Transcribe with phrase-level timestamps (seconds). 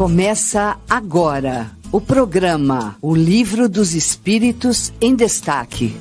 [0.00, 5.94] Começa agora o programa O Livro dos Espíritos em Destaque.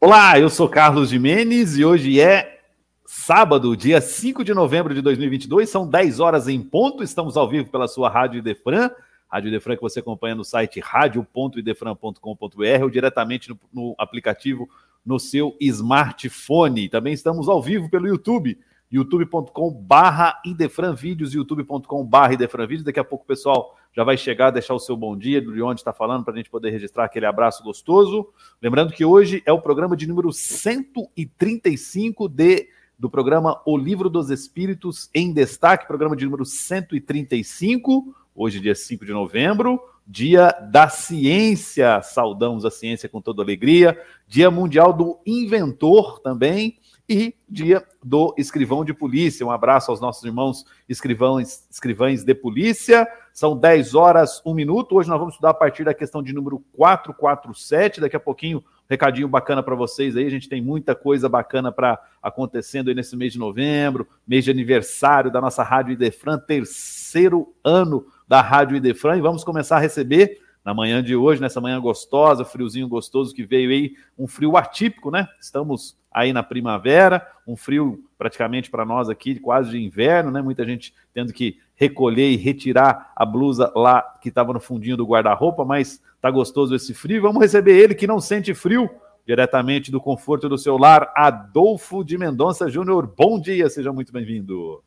[0.00, 2.62] Olá, eu sou Carlos Jimenez e hoje é
[3.04, 7.02] sábado, dia 5 de novembro de 2022, são 10 horas em ponto.
[7.02, 8.90] Estamos ao vivo pela sua Rádio Idefran,
[9.30, 14.66] Rádio Idefran que você acompanha no site radio.idefran.com.br ou diretamente no, no aplicativo
[15.04, 16.88] no seu smartphone.
[16.88, 18.58] Também estamos ao vivo pelo YouTube
[18.90, 22.84] youtube.com barra Idefran Vídeos, youtube.com barra Idefran Vídeos.
[22.84, 25.80] Daqui a pouco o pessoal já vai chegar, deixar o seu bom dia, de onde
[25.80, 28.28] está falando, para a gente poder registrar aquele abraço gostoso.
[28.60, 32.68] Lembrando que hoje é o programa de número 135 de,
[32.98, 39.06] do programa O Livro dos Espíritos em Destaque, programa de número 135, hoje dia 5
[39.06, 43.98] de novembro, dia da ciência, saudamos a ciência com toda alegria,
[44.28, 46.78] dia mundial do inventor também,
[47.08, 49.46] e dia do escrivão de polícia.
[49.46, 53.06] Um abraço aos nossos irmãos escrivães, escrivães de polícia.
[53.32, 54.96] São 10 horas, 1 minuto.
[54.96, 58.00] Hoje nós vamos estudar a partir da questão de número 447.
[58.00, 60.26] Daqui a pouquinho, um recadinho bacana para vocês aí.
[60.26, 64.50] A gente tem muita coisa bacana para acontecendo aí nesse mês de novembro, mês de
[64.50, 69.16] aniversário da nossa Rádio Idefran, terceiro ano da Rádio Idefran.
[69.16, 73.44] E vamos começar a receber na manhã de hoje, nessa manhã gostosa, friozinho gostoso que
[73.44, 75.28] veio aí, um frio atípico, né?
[75.40, 80.40] Estamos aí na primavera, um frio praticamente para nós aqui, quase de inverno, né?
[80.40, 85.04] Muita gente tendo que recolher e retirar a blusa lá que estava no fundinho do
[85.04, 87.20] guarda-roupa, mas tá gostoso esse frio.
[87.20, 88.88] Vamos receber ele que não sente frio,
[89.26, 93.12] diretamente do conforto do seu lar, Adolfo de Mendonça Júnior.
[93.14, 94.82] Bom dia, seja muito bem-vindo.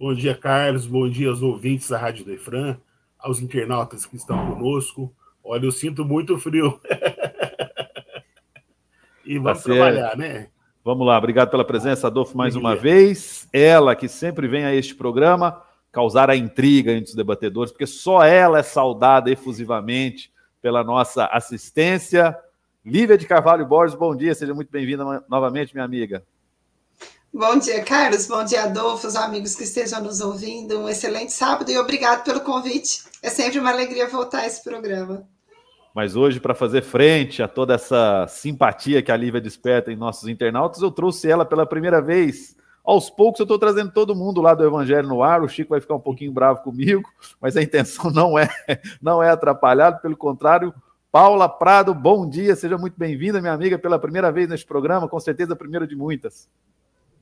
[0.00, 0.84] Bom dia, Carlos.
[0.84, 2.76] Bom dia aos ouvintes da Rádio Defran
[3.16, 5.12] aos internautas que estão conosco.
[5.44, 6.80] Olha, eu sinto muito frio.
[9.28, 10.48] e vamos tá trabalhar, né?
[10.82, 13.46] Vamos lá, obrigado pela presença, Adolfo, mais uma vez.
[13.52, 15.62] Ela que sempre vem a este programa
[15.92, 22.34] causar a intriga entre os debatedores, porque só ela é saudada efusivamente pela nossa assistência.
[22.82, 26.24] Lívia de Carvalho Borges, bom dia, seja muito bem-vinda novamente, minha amiga.
[27.30, 28.26] Bom dia, Carlos.
[28.26, 30.80] Bom dia, Adolfo, os amigos que estejam nos ouvindo.
[30.80, 33.04] Um excelente sábado e obrigado pelo convite.
[33.22, 35.28] É sempre uma alegria voltar a esse programa.
[35.98, 40.28] Mas hoje, para fazer frente a toda essa simpatia que a Lívia desperta em nossos
[40.28, 42.56] internautas, eu trouxe ela pela primeira vez.
[42.84, 45.42] Aos poucos eu estou trazendo todo mundo lá do Evangelho no ar.
[45.42, 47.02] O Chico vai ficar um pouquinho bravo comigo,
[47.40, 48.48] mas a intenção não é,
[49.02, 50.72] não é atrapalhar, pelo contrário.
[51.10, 55.18] Paula Prado, bom dia, seja muito bem-vinda, minha amiga, pela primeira vez neste programa, com
[55.18, 56.48] certeza a primeira de muitas.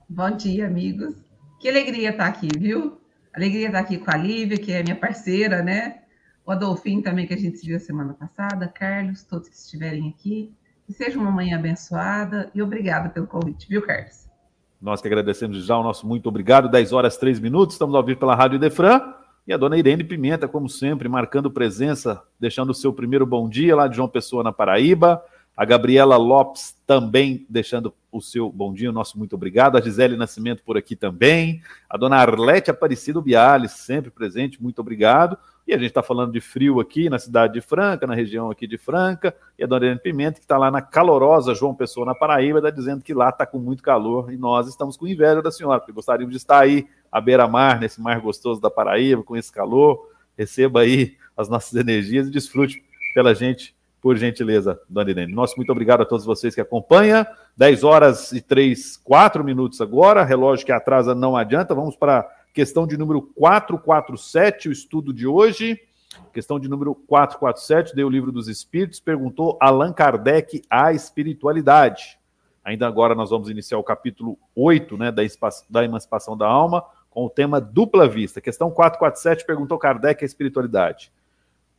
[0.06, 1.14] Bom dia, amigos.
[1.58, 3.00] Que alegria estar aqui, viu?
[3.32, 6.02] Alegria estar aqui com a Lívia, que é minha parceira, né?
[6.46, 10.54] O Adolfinho também, que a gente viu semana passada, Carlos, todos que estiverem aqui.
[10.86, 14.28] Que seja uma manhã abençoada e obrigada pelo convite, viu, Carlos?
[14.80, 16.70] Nós que agradecemos já o nosso muito obrigado.
[16.70, 19.00] 10 horas 3 minutos, estamos ao vivo pela Rádio Defran.
[19.44, 23.74] E a dona Irene Pimenta, como sempre, marcando presença, deixando o seu primeiro bom dia
[23.74, 25.20] lá de João Pessoa, na Paraíba.
[25.56, 29.78] A Gabriela Lopes também deixando o seu bom dia, nosso muito obrigado.
[29.78, 31.62] A Gisele Nascimento por aqui também.
[31.88, 35.38] A dona Arlete Aparecido Biales, sempre presente, muito obrigado.
[35.66, 38.66] E a gente está falando de frio aqui na cidade de Franca, na região aqui
[38.66, 39.34] de Franca.
[39.58, 42.70] E a dona Irene Pimenta, que está lá na calorosa João Pessoa, na Paraíba, está
[42.70, 45.92] dizendo que lá está com muito calor e nós estamos com inveja da senhora, porque
[45.92, 50.10] gostaríamos de estar aí à beira-mar, nesse mar gostoso da Paraíba, com esse calor.
[50.36, 52.84] Receba aí as nossas energias e desfrute
[53.14, 55.34] pela gente por gentileza, Dona Irene.
[55.34, 57.26] Nosso muito obrigado a todos vocês que acompanham.
[57.56, 60.24] 10 horas e 3, 4 minutos agora.
[60.24, 61.74] Relógio que atrasa não adianta.
[61.74, 65.80] Vamos para a questão de número 447, o estudo de hoje.
[66.32, 72.18] Questão de número 447, deu o livro dos Espíritos, perguntou Allan Kardec a espiritualidade.
[72.64, 75.22] Ainda agora nós vamos iniciar o capítulo 8 né, da,
[75.68, 78.40] da emancipação da alma, com o tema dupla vista.
[78.40, 81.12] Questão 447 perguntou Kardec a espiritualidade.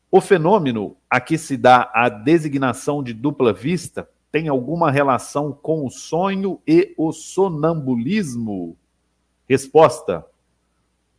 [0.10, 5.86] O fenômeno a que se dá a designação de dupla vista tem alguma relação com
[5.86, 8.78] o sonho e o sonambulismo?
[9.50, 10.26] Resposta: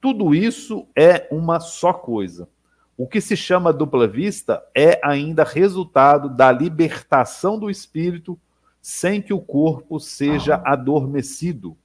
[0.01, 2.49] tudo isso é uma só coisa.
[2.97, 8.39] O que se chama dupla vista é ainda resultado da libertação do espírito
[8.81, 11.77] sem que o corpo seja adormecido.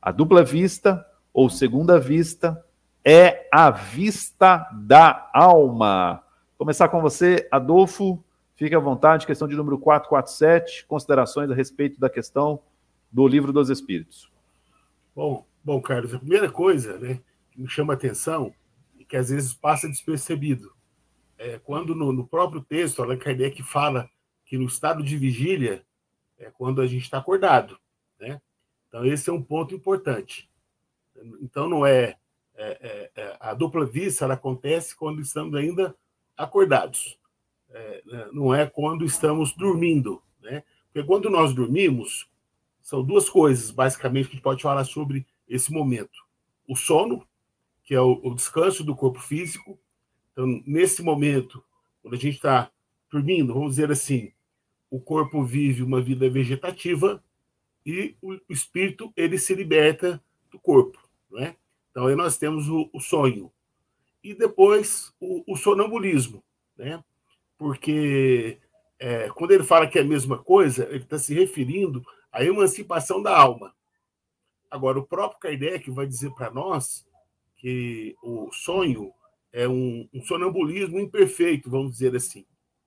[0.00, 2.62] A dupla vista, ou segunda vista,
[3.04, 6.22] é a vista da alma.
[6.60, 8.22] Começar com você, Adolfo.
[8.54, 12.62] Fique à vontade, questão de número 447, considerações a respeito da questão
[13.10, 14.30] do livro dos Espíritos.
[15.16, 17.18] Bom, bom, Carlos, a primeira coisa né,
[17.50, 18.54] que me chama a atenção
[18.98, 20.70] e que às vezes passa despercebido
[21.38, 24.06] é quando no, no próprio texto Allan Kardec fala
[24.44, 25.82] que no estado de vigília
[26.38, 27.78] é quando a gente está acordado,
[28.20, 28.38] né?
[28.86, 30.50] Então, esse é um ponto importante.
[31.40, 32.18] Então, não é,
[32.54, 35.96] é, é, é a dupla vista, acontece quando estamos ainda
[36.42, 37.18] acordados,
[37.70, 40.64] é, né, não é quando estamos dormindo, né?
[40.86, 42.28] Porque quando nós dormimos,
[42.80, 46.18] são duas coisas, basicamente, que a gente pode falar sobre esse momento:
[46.66, 47.26] o sono,
[47.84, 49.78] que é o, o descanso do corpo físico.
[50.32, 51.62] Então, nesse momento,
[52.02, 52.70] quando a gente está
[53.10, 54.32] dormindo, vamos dizer assim,
[54.90, 57.22] o corpo vive uma vida vegetativa
[57.84, 60.98] e o espírito ele se liberta do corpo,
[61.30, 61.56] não é?
[61.90, 63.50] Então aí nós temos o, o sonho
[64.22, 66.42] e depois o, o, sonambulismo,
[66.76, 67.02] né?
[67.56, 68.58] Porque
[68.98, 73.22] é, quando ele fala que é a mesma coisa, ele está se referindo à emancipação
[73.22, 73.74] da alma.
[74.70, 77.06] Agora o próprio Kardec vai dizer para nós
[77.56, 79.12] que o sonho
[79.52, 82.46] é um, um sonambulismo imperfeito, vamos dizer assim,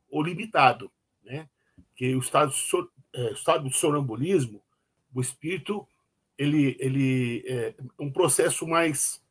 [0.10, 0.92] ou limitado,
[1.24, 1.50] né?
[1.96, 2.54] Que o estado,
[3.14, 4.64] é, o estado de sonambulismo
[5.14, 5.88] o espírito
[6.38, 9.22] ele, ele é um processo mais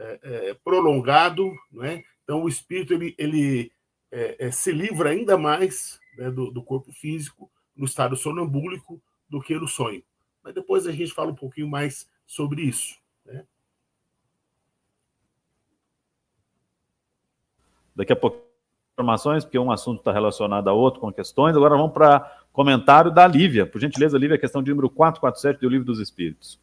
[0.00, 2.02] é, é, prolongado, não é?
[2.24, 3.72] Então o espírito ele, ele
[4.10, 9.40] é, é, se livra ainda mais né, do, do, corpo físico no estado sonambúlico do
[9.40, 10.02] que no sonho.
[10.42, 12.96] Mas depois a gente fala um pouquinho mais sobre isso.
[13.26, 13.44] Né?
[17.94, 18.50] Daqui a pouco
[18.94, 21.56] informações, porque um assunto está relacionado a outro com questões.
[21.56, 22.20] Agora vamos para
[22.52, 23.66] comentário da Lívia.
[23.66, 26.60] Por gentileza, Lívia, questão de número 447 do Livro dos Espíritos.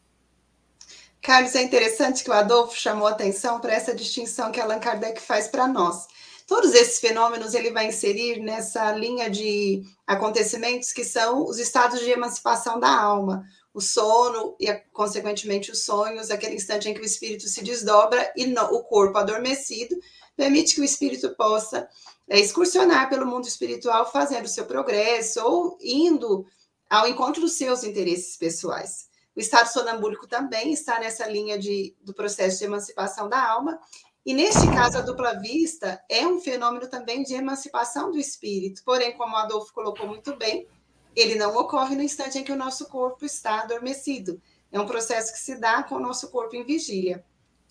[1.21, 5.47] Carlos, é interessante que o Adolfo chamou atenção para essa distinção que Allan Kardec faz
[5.47, 6.07] para nós.
[6.47, 12.09] Todos esses fenômenos ele vai inserir nessa linha de acontecimentos que são os estados de
[12.09, 13.43] emancipação da alma,
[13.73, 18.45] o sono e, consequentemente, os sonhos, aquele instante em que o espírito se desdobra e
[18.45, 19.93] no, o corpo adormecido
[20.37, 21.89] permite que o espírito possa
[22.29, 26.45] é, excursionar pelo mundo espiritual, fazendo seu progresso ou indo
[26.89, 29.07] ao encontro dos seus interesses pessoais.
[29.37, 33.79] O estado sonambúlico também está nessa linha de, do processo de emancipação da alma.
[34.25, 38.81] E neste caso, a dupla vista é um fenômeno também de emancipação do espírito.
[38.83, 40.67] Porém, como o Adolfo colocou muito bem,
[41.15, 44.41] ele não ocorre no instante em que o nosso corpo está adormecido.
[44.71, 47.23] É um processo que se dá com o nosso corpo em vigília.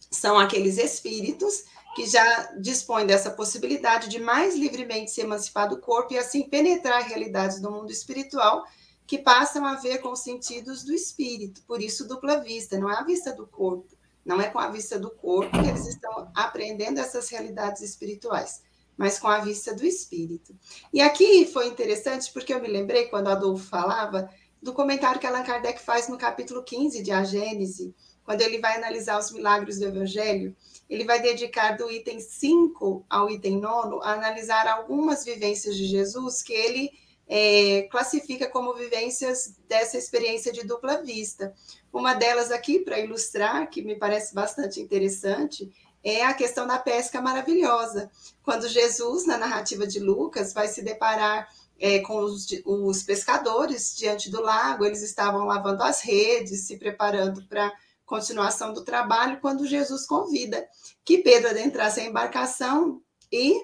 [0.09, 1.65] São aqueles espíritos
[1.97, 7.03] que já dispõe dessa possibilidade de mais livremente se emancipar do corpo e assim penetrar
[7.03, 8.65] realidades do mundo espiritual
[9.07, 11.63] que passam a ver com os sentidos do espírito.
[11.63, 14.99] Por isso, dupla vista, não é a vista do corpo, não é com a vista
[14.99, 18.63] do corpo que eles estão aprendendo essas realidades espirituais,
[18.97, 20.55] mas com a vista do espírito.
[20.93, 24.29] E aqui foi interessante porque eu me lembrei quando Adolfo falava
[24.61, 27.95] do comentário que Allan Kardec faz no capítulo 15 de A Gênese,
[28.25, 30.57] quando ele vai analisar os milagres do Evangelho,
[30.91, 36.43] ele vai dedicar do item 5 ao item 9 a analisar algumas vivências de Jesus
[36.43, 36.91] que ele
[37.29, 41.53] é, classifica como vivências dessa experiência de dupla vista.
[41.93, 45.71] Uma delas aqui, para ilustrar, que me parece bastante interessante,
[46.05, 48.11] é a questão da pesca maravilhosa.
[48.43, 54.31] Quando Jesus, na narrativa de Lucas, vai se deparar é, com os, os pescadores diante
[54.31, 57.73] do lago, eles estavam lavando as redes, se preparando para
[58.05, 60.67] continuação do trabalho, quando Jesus convida
[61.05, 63.61] que Pedro adentrasse a embarcação e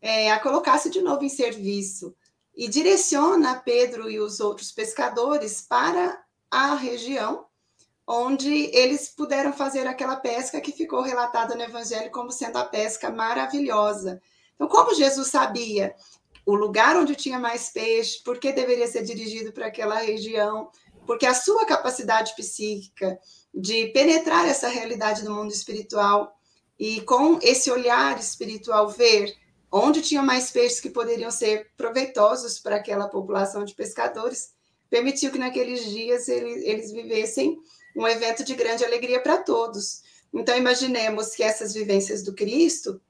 [0.00, 2.14] é, a colocasse de novo em serviço.
[2.56, 6.18] E direciona Pedro e os outros pescadores para
[6.50, 7.46] a região
[8.06, 13.10] onde eles puderam fazer aquela pesca que ficou relatada no Evangelho como sendo a pesca
[13.10, 14.22] maravilhosa.
[14.54, 15.94] Então, como Jesus sabia
[16.46, 20.70] o lugar onde tinha mais peixe, por que deveria ser dirigido para aquela região,
[21.04, 23.18] porque a sua capacidade psíquica
[23.52, 26.32] de penetrar essa realidade do mundo espiritual
[26.78, 29.34] e com esse olhar espiritual ver
[29.70, 34.54] onde tinha mais peixes que poderiam ser proveitosos para aquela população de pescadores,
[34.88, 37.58] permitiu que naqueles dias eles, eles vivessem
[37.96, 40.02] um evento de grande alegria para todos.
[40.32, 43.00] Então, imaginemos que essas vivências do Cristo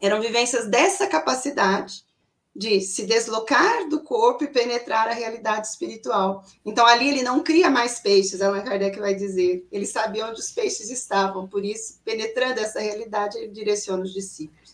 [0.00, 2.04] eram vivências dessa capacidade
[2.54, 6.42] de se deslocar do corpo e penetrar a realidade espiritual.
[6.64, 9.66] Então, ali ele não cria mais peixes, Allan Kardec vai dizer.
[9.70, 14.65] Ele sabia onde os peixes estavam, por isso, penetrando essa realidade, ele direciona os discípulos.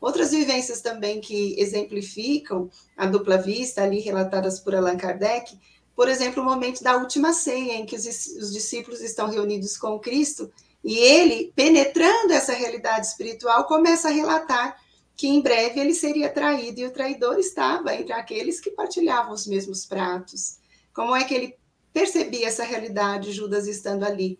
[0.00, 5.58] Outras vivências também que exemplificam a dupla vista, ali relatadas por Allan Kardec,
[5.94, 9.98] por exemplo, o momento da última ceia, em que os, os discípulos estão reunidos com
[9.98, 10.50] Cristo,
[10.84, 14.80] e ele, penetrando essa realidade espiritual, começa a relatar
[15.16, 19.48] que em breve ele seria traído e o traidor estava entre aqueles que partilhavam os
[19.48, 20.58] mesmos pratos.
[20.94, 21.56] Como é que ele
[21.92, 24.38] percebia essa realidade, Judas estando ali?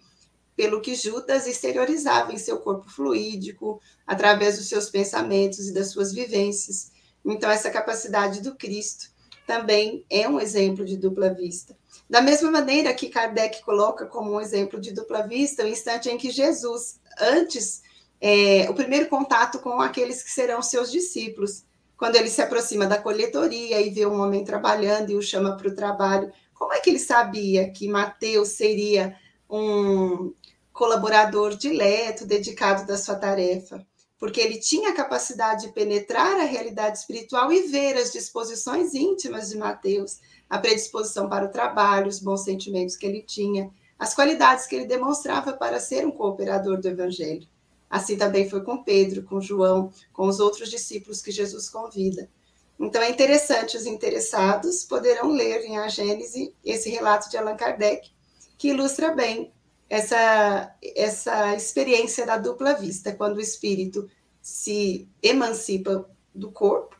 [0.59, 6.13] Pelo que Judas exteriorizava em seu corpo fluídico, através dos seus pensamentos e das suas
[6.13, 6.91] vivências.
[7.25, 9.07] Então, essa capacidade do Cristo
[9.47, 11.79] também é um exemplo de dupla vista.
[12.11, 16.19] Da mesma maneira que Kardec coloca como um exemplo de dupla vista, o instante em
[16.19, 17.81] que Jesus, antes,
[18.21, 21.65] é, o primeiro contato com aqueles que serão seus discípulos,
[21.97, 25.69] quando ele se aproxima da coletoria e vê um homem trabalhando e o chama para
[25.69, 29.17] o trabalho, como é que ele sabia que Mateus seria
[29.49, 30.35] um
[30.79, 33.85] colaborador dileto, dedicado da sua tarefa?
[34.17, 39.49] Porque ele tinha a capacidade de penetrar a realidade espiritual e ver as disposições íntimas
[39.49, 43.69] de Mateus, a predisposição para o trabalho, os bons sentimentos que ele tinha,
[43.99, 47.49] as qualidades que ele demonstrava para ser um cooperador do evangelho.
[47.91, 52.31] Assim também foi com Pedro, com João, com os outros discípulos que Jesus convida.
[52.79, 58.13] Então é interessante, os interessados poderão ler em A Gênese esse relato de Allan Kardec,
[58.57, 59.53] que ilustra bem
[59.89, 64.09] essa, essa experiência da dupla vista, quando o espírito
[64.41, 66.97] se emancipa do corpo,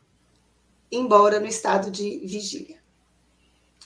[0.91, 2.79] embora no estado de vigília.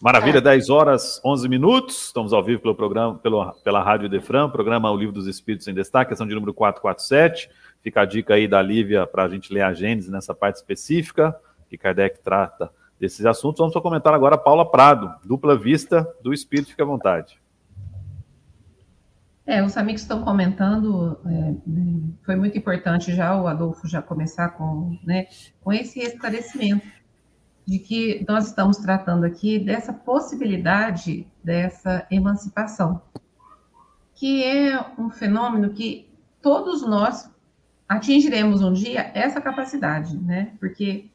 [0.02, 0.42] Maravilha, é.
[0.42, 2.08] 10 horas 11 minutos.
[2.08, 5.74] Estamos ao vivo pelo programa, pelo, pela Rádio Defran, programa O Livro dos Espíritos em
[5.74, 7.50] Destaque, questão de número 447.
[7.82, 11.36] Fica a dica aí da Lívia para a gente ler a Gênesis nessa parte específica,
[11.70, 13.60] que Kardec trata desses assuntos.
[13.60, 17.43] Vamos só comentar agora a Paula Prado, dupla vista do Espírito, fica à vontade.
[19.46, 21.54] É, os amigos estão comentando, é,
[22.24, 25.28] foi muito importante já o Adolfo já começar com, né,
[25.62, 26.88] com esse esclarecimento
[27.66, 33.02] de que nós estamos tratando aqui dessa possibilidade dessa emancipação,
[34.16, 36.10] que é um fenômeno que
[36.42, 37.30] todos nós
[37.88, 40.54] atingiremos um dia essa capacidade, né?
[40.60, 41.10] Porque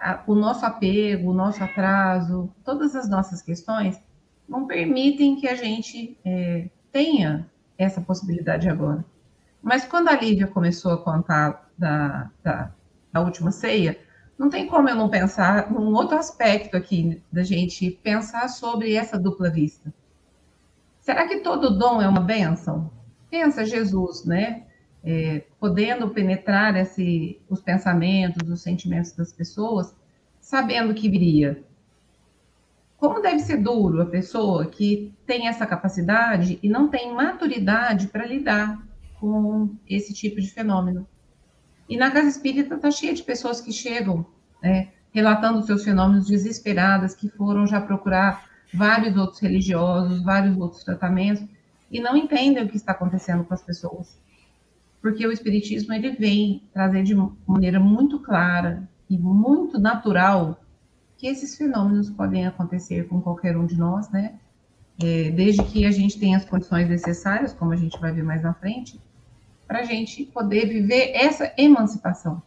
[0.00, 4.00] a, o nosso apego, o nosso atraso, todas as nossas questões
[4.48, 9.04] não permitem que a gente é, tenha essa possibilidade agora.
[9.62, 12.70] Mas quando a Lívia começou a contar da, da,
[13.12, 13.98] da última ceia,
[14.38, 19.18] não tem como eu não pensar num outro aspecto aqui da gente pensar sobre essa
[19.18, 19.92] dupla vista.
[21.00, 22.90] Será que todo dom é uma bênção?
[23.30, 24.64] Pensa Jesus, né?
[25.04, 29.94] É, podendo penetrar esse, os pensamentos, os sentimentos das pessoas,
[30.40, 31.64] sabendo que viria.
[33.06, 38.26] Como deve ser duro a pessoa que tem essa capacidade e não tem maturidade para
[38.26, 38.84] lidar
[39.20, 41.06] com esse tipo de fenômeno?
[41.88, 44.26] E na casa espírita está cheia de pessoas que chegam
[44.60, 48.44] né, relatando seus fenômenos desesperadas, que foram já procurar
[48.74, 51.44] vários outros religiosos, vários outros tratamentos,
[51.88, 54.20] e não entendem o que está acontecendo com as pessoas.
[55.00, 57.14] Porque o Espiritismo ele vem trazer de
[57.46, 60.60] maneira muito clara e muito natural
[61.16, 64.34] que esses fenômenos podem acontecer com qualquer um de nós, né?
[65.02, 68.42] É, desde que a gente tenha as condições necessárias, como a gente vai ver mais
[68.42, 69.00] na frente,
[69.66, 72.42] para a gente poder viver essa emancipação.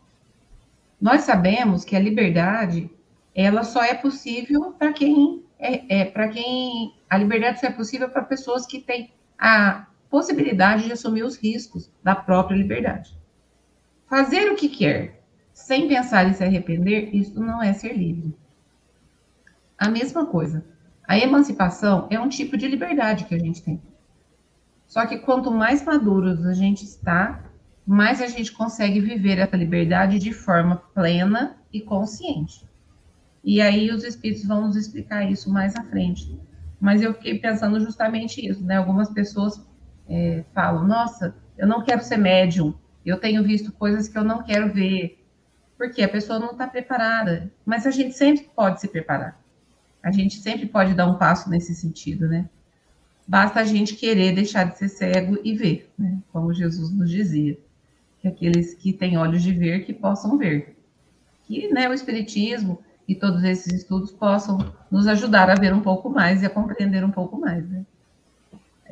[1.00, 2.90] Nós sabemos que a liberdade
[3.36, 8.10] ela só é possível para quem é, é para quem a liberdade só é possível
[8.10, 13.18] para pessoas que têm a possibilidade de assumir os riscos da própria liberdade.
[14.08, 15.24] Fazer o que quer,
[15.54, 18.36] sem pensar em se arrepender, isso não é ser livre.
[19.80, 20.66] A mesma coisa.
[21.08, 23.82] A emancipação é um tipo de liberdade que a gente tem.
[24.86, 27.50] Só que quanto mais maduros a gente está,
[27.88, 32.68] mais a gente consegue viver essa liberdade de forma plena e consciente.
[33.42, 36.38] E aí os espíritos vão nos explicar isso mais à frente.
[36.78, 38.76] Mas eu fiquei pensando justamente isso, né?
[38.76, 39.66] Algumas pessoas
[40.10, 42.74] é, falam: Nossa, eu não quero ser médium,
[43.06, 45.26] eu tenho visto coisas que eu não quero ver,
[45.78, 47.50] porque a pessoa não está preparada.
[47.66, 49.39] Mas a gente sempre pode se preparar.
[50.02, 52.50] A gente sempre pode dar um passo nesse sentido, né?
[53.28, 56.18] Basta a gente querer deixar de ser cego e ver, né?
[56.34, 57.58] como Jesus nos dizia.
[58.22, 60.76] Que aqueles que têm olhos de ver, que possam ver.
[61.44, 66.10] Que né, o Espiritismo e todos esses estudos possam nos ajudar a ver um pouco
[66.10, 67.86] mais e a compreender um pouco mais, né?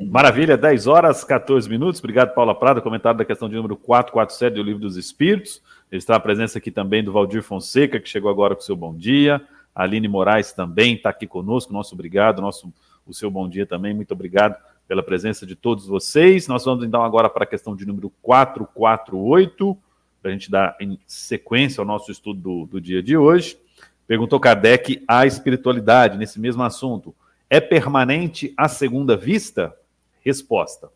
[0.06, 1.98] Maravilha, 10 horas, 14 minutos.
[1.98, 2.80] Obrigado, Paula Prada.
[2.80, 5.60] Comentário da questão de número 447 do Livro dos Espíritos.
[5.90, 9.42] Está a presença aqui também do Valdir Fonseca, que chegou agora com seu bom dia.
[9.78, 11.72] Aline Moraes também está aqui conosco.
[11.72, 12.74] Nosso obrigado, nosso
[13.06, 13.94] o seu bom dia também.
[13.94, 14.56] Muito obrigado
[14.88, 16.48] pela presença de todos vocês.
[16.48, 19.78] Nós vamos então agora para a questão de número 448,
[20.20, 23.56] para a gente dar em sequência ao nosso estudo do, do dia de hoje.
[24.04, 27.14] Perguntou Kardec a espiritualidade nesse mesmo assunto.
[27.48, 29.74] É permanente a segunda vista?
[30.22, 30.90] Resposta: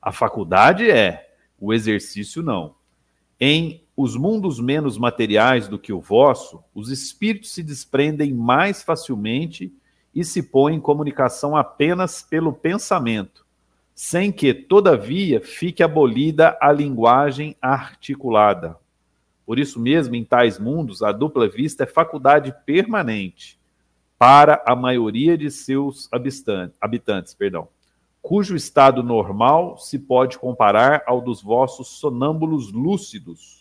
[0.00, 2.74] A faculdade é, o exercício não.
[3.38, 9.74] Em os mundos menos materiais do que o vosso, os espíritos se desprendem mais facilmente
[10.14, 13.44] e se põe em comunicação apenas pelo pensamento,
[13.96, 18.76] sem que, todavia, fique abolida a linguagem articulada.
[19.44, 23.58] Por isso mesmo, em tais mundos, a dupla vista é faculdade permanente.
[24.16, 26.08] para a maioria de seus
[26.80, 27.68] habitantes, perdão,
[28.22, 33.57] cujo estado normal se pode comparar ao dos vossos sonâmbulos lúcidos.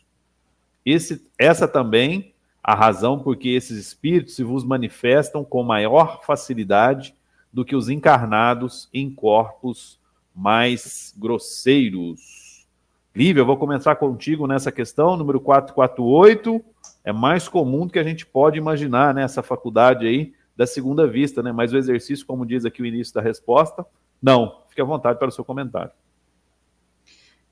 [0.89, 7.13] Esse, essa também a razão por que esses espíritos se vos manifestam com maior facilidade
[7.51, 9.99] do que os encarnados em corpos
[10.33, 12.65] mais grosseiros.
[13.13, 16.63] Lívia, eu vou começar contigo nessa questão, número 448.
[17.03, 19.23] É mais comum do que a gente pode imaginar, né?
[19.23, 21.51] Essa faculdade aí da segunda vista, né?
[21.51, 23.85] Mas o exercício, como diz aqui o início da resposta,
[24.21, 24.61] não.
[24.69, 25.91] Fique à vontade para o seu comentário.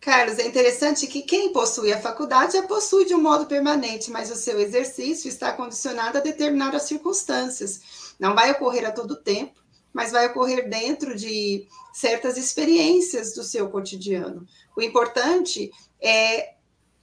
[0.05, 4.29] Carlos, é interessante que quem possui a faculdade a possui de um modo permanente, mas
[4.29, 8.13] o seu exercício está condicionado a determinadas circunstâncias.
[8.19, 9.59] Não vai ocorrer a todo tempo,
[9.91, 14.47] mas vai ocorrer dentro de certas experiências do seu cotidiano.
[14.77, 16.53] O importante é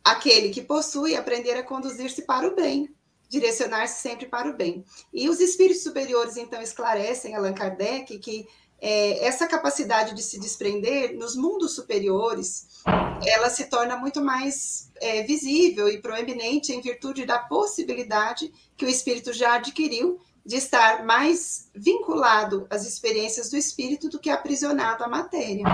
[0.04, 2.88] aquele que possui aprender a conduzir-se para o bem,
[3.28, 4.84] direcionar-se sempre para o bem.
[5.12, 8.46] E os espíritos superiores, então, esclarecem Allan Kardec que
[8.84, 12.66] é, essa capacidade de se desprender nos mundos superiores,
[13.24, 18.88] ela se torna muito mais é, visível e proeminente em virtude da possibilidade que o
[18.88, 25.08] espírito já adquiriu de estar mais vinculado às experiências do espírito do que aprisionado à
[25.08, 25.64] matéria.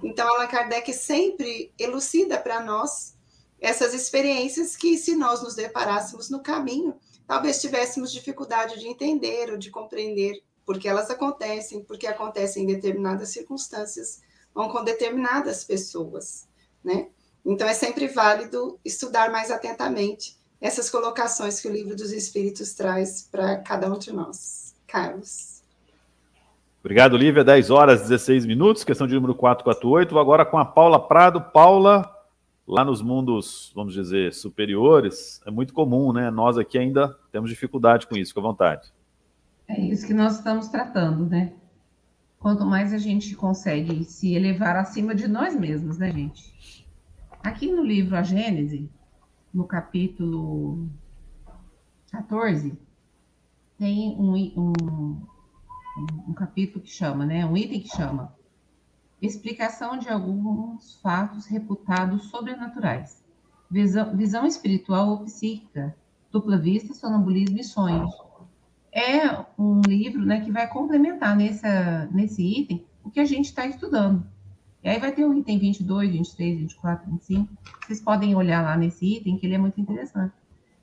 [0.00, 3.16] Então, Allan Kardec sempre elucida para nós
[3.60, 6.94] essas experiências que, se nós nos deparássemos no caminho,
[7.26, 10.40] talvez tivéssemos dificuldade de entender ou de compreender
[10.72, 14.22] porque elas acontecem, porque acontecem em determinadas circunstâncias
[14.54, 16.48] ou com determinadas pessoas,
[16.82, 17.08] né?
[17.44, 23.28] Então é sempre válido estudar mais atentamente essas colocações que o livro dos Espíritos traz
[23.30, 24.74] para cada um de nós.
[24.86, 25.60] Carlos.
[26.80, 27.44] Obrigado, Lívia.
[27.44, 30.18] 10 horas 16 minutos, questão de número 448.
[30.18, 31.40] Agora com a Paula Prado.
[31.52, 32.10] Paula,
[32.66, 36.30] lá nos mundos, vamos dizer, superiores, é muito comum, né?
[36.30, 38.90] Nós aqui ainda temos dificuldade com isso, com à vontade.
[39.68, 41.52] É isso que nós estamos tratando, né?
[42.38, 46.86] Quanto mais a gente consegue se elevar acima de nós mesmos, né, gente?
[47.42, 48.90] Aqui no livro A Gênese,
[49.54, 50.88] no capítulo
[52.10, 52.76] 14,
[53.78, 55.22] tem um, um,
[56.28, 57.46] um capítulo que chama, né?
[57.46, 58.34] Um item que chama
[59.20, 63.24] Explicação de alguns fatos reputados sobrenaturais.
[63.70, 65.96] Visão, visão espiritual ou psíquica,
[66.32, 68.12] dupla vista, sonambulismo e sonhos
[68.92, 73.66] é um livro né, que vai complementar nessa, nesse item o que a gente está
[73.66, 74.24] estudando.
[74.84, 77.48] E aí vai ter o item 22, 23, 24, 25.
[77.80, 80.34] Vocês podem olhar lá nesse item, que ele é muito interessante.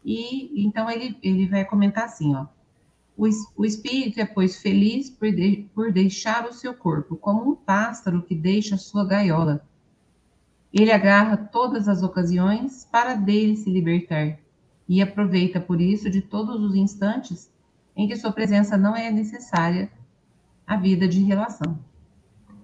[0.03, 2.47] E então ele, ele vai comentar assim, ó.
[3.15, 7.55] O, o espírito é, pois, feliz por, de, por deixar o seu corpo, como um
[7.55, 9.67] pássaro que deixa sua gaiola.
[10.73, 14.39] Ele agarra todas as ocasiões para dele se libertar
[14.87, 17.51] e aproveita por isso de todos os instantes
[17.99, 19.91] em que sua presença não é necessária
[20.65, 21.77] à vida de relação.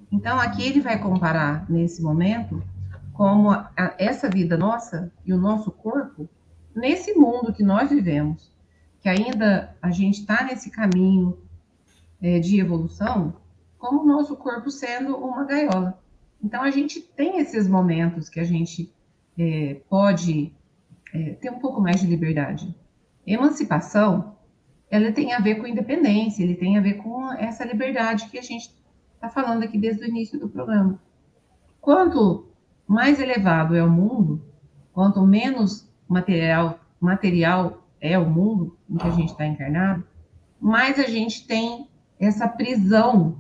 [0.10, 2.64] Então, aqui ele vai comparar, nesse momento,
[3.12, 6.30] como a, essa vida nossa e o nosso corpo,
[6.74, 8.50] nesse mundo que nós vivemos,
[9.02, 11.38] que ainda a gente está nesse caminho
[12.22, 13.36] é, de evolução,
[13.78, 16.00] como o nosso corpo sendo uma gaiola.
[16.42, 18.90] Então, a gente tem esses momentos que a gente
[19.38, 20.54] é, pode
[21.14, 22.74] é, ter um pouco mais de liberdade.
[23.28, 24.35] Emancipação
[24.90, 28.42] ela tem a ver com independência, ele tem a ver com essa liberdade que a
[28.42, 28.74] gente
[29.14, 31.00] está falando aqui desde o início do programa.
[31.82, 32.48] Quanto
[32.88, 34.42] mais elevado é o mundo,
[34.94, 40.04] quanto menos material, material é o mundo em que a gente está encarnado,
[40.60, 43.40] mais a gente tem essa prisão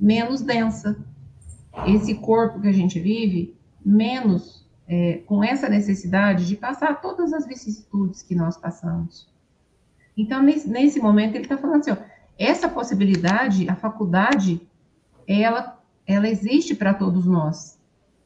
[0.00, 0.96] menos densa.
[1.86, 7.46] Esse corpo que a gente vive, menos é, com essa necessidade de passar todas as
[7.46, 9.28] vicissitudes que nós passamos.
[10.16, 11.96] Então, nesse, nesse momento, ele está falando assim, ó,
[12.38, 14.60] essa possibilidade, a faculdade,
[15.26, 17.78] ela, ela existe para todos nós.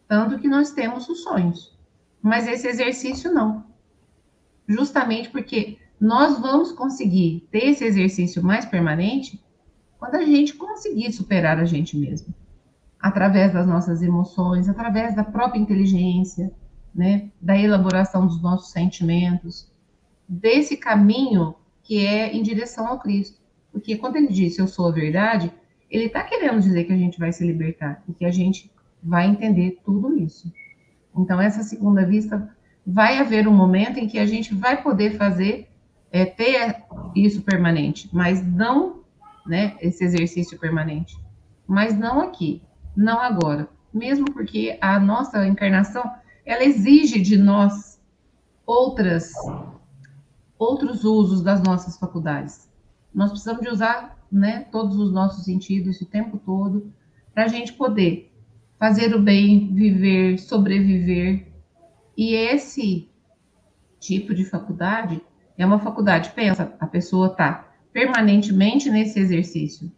[0.06, 1.78] Tanto que nós temos os sonhos.
[2.22, 3.64] Mas esse exercício não.
[4.68, 9.42] Justamente porque nós vamos conseguir ter esse exercício mais permanente
[9.98, 12.34] quando a gente conseguir superar a gente mesmo.
[12.98, 16.52] Através das nossas emoções, através da própria inteligência,
[16.94, 19.70] né, da elaboração dos nossos sentimentos,
[20.28, 21.54] desse caminho
[21.90, 23.40] que é em direção ao Cristo.
[23.72, 25.52] Porque quando ele disse eu sou a verdade,
[25.90, 28.70] ele está querendo dizer que a gente vai se libertar e que a gente
[29.02, 30.52] vai entender tudo isso.
[31.16, 32.48] Então, essa segunda vista
[32.86, 35.68] vai haver um momento em que a gente vai poder fazer,
[36.12, 36.76] é, ter
[37.16, 39.00] isso permanente, mas não,
[39.44, 41.18] né, esse exercício permanente,
[41.66, 42.62] mas não aqui,
[42.96, 46.08] não agora, mesmo porque a nossa encarnação,
[46.46, 48.00] ela exige de nós
[48.64, 49.32] outras
[50.60, 52.68] outros usos das nossas faculdades.
[53.14, 56.92] nós precisamos de usar né, todos os nossos sentidos o tempo todo
[57.34, 58.30] para a gente poder
[58.78, 61.48] fazer o bem, viver, sobreviver.
[62.16, 63.08] E esse
[63.98, 65.20] tipo de faculdade
[65.56, 69.90] é uma faculdade, pensa, a pessoa está permanentemente nesse exercício.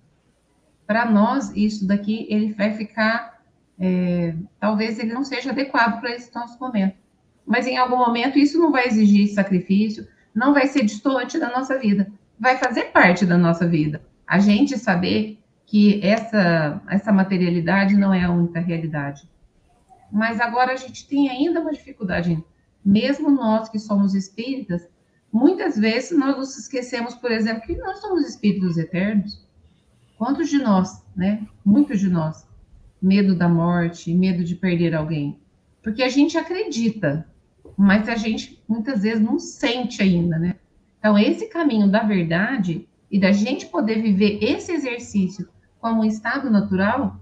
[0.87, 3.43] Para nós, isso daqui, ele vai ficar,
[3.79, 6.97] é, talvez ele não seja adequado para esse nosso momento.
[7.45, 11.79] Mas em algum momento isso não vai exigir sacrifício, não vai ser distante da nossa
[11.79, 14.03] vida, vai fazer parte da nossa vida.
[14.27, 19.29] A gente saber que essa, essa materialidade não é a única realidade.
[20.11, 22.43] Mas agora a gente tem ainda uma dificuldade,
[22.85, 24.87] mesmo nós que somos espíritas,
[25.33, 29.47] muitas vezes nós nos esquecemos, por exemplo, que nós somos espíritos eternos.
[30.19, 31.47] Quantos de nós, né?
[31.65, 32.47] Muitos de nós,
[33.01, 35.41] medo da morte, medo de perder alguém.
[35.83, 37.27] Porque a gente acredita,
[37.77, 40.57] mas a gente muitas vezes não sente ainda, né?
[40.99, 45.49] Então, esse caminho da verdade e da gente poder viver esse exercício
[45.81, 47.17] como um estado natural,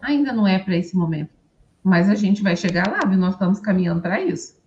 [0.00, 1.30] ainda não é para esse momento.
[1.82, 3.18] Mas a gente vai chegar lá, viu?
[3.18, 4.60] Nós estamos caminhando para isso.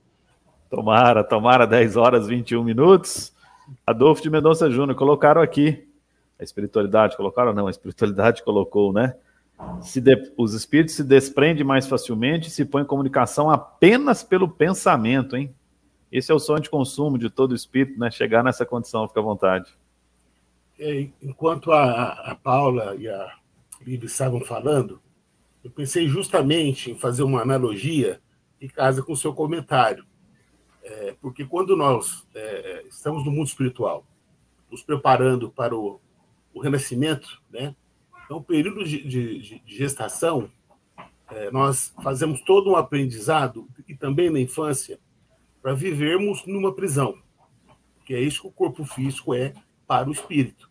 [0.69, 3.33] Tomara, tomara, 10 horas 21 minutos.
[3.85, 5.87] Adolfo de Mendonça Júnior, colocaram aqui.
[6.37, 9.15] A espiritualidade, colocaram não, a espiritualidade colocou, né?
[10.01, 15.55] De, os espíritos se desprendem mais facilmente, se põem em comunicação apenas pelo pensamento, hein?
[16.11, 18.11] Esse é o sonho de consumo de todo espírito, né?
[18.11, 19.73] Chegar nessa condição, fica à vontade.
[20.77, 23.33] É, enquanto a, a Paula e a
[23.81, 25.01] Lívia estavam falando,
[25.63, 28.21] eu pensei justamente em fazer uma analogia
[28.59, 30.05] que casa com o seu comentário.
[30.83, 34.05] É, porque quando nós é, estamos no mundo espiritual,
[34.69, 35.99] nos preparando para o,
[36.53, 37.75] o renascimento, né?
[38.25, 40.51] Então, período de, de, de gestação,
[41.29, 44.99] é, nós fazemos todo um aprendizado, e também na infância,
[45.61, 47.17] para vivermos numa prisão,
[48.03, 49.53] que é isso que o corpo físico é
[49.87, 50.69] para o espírito.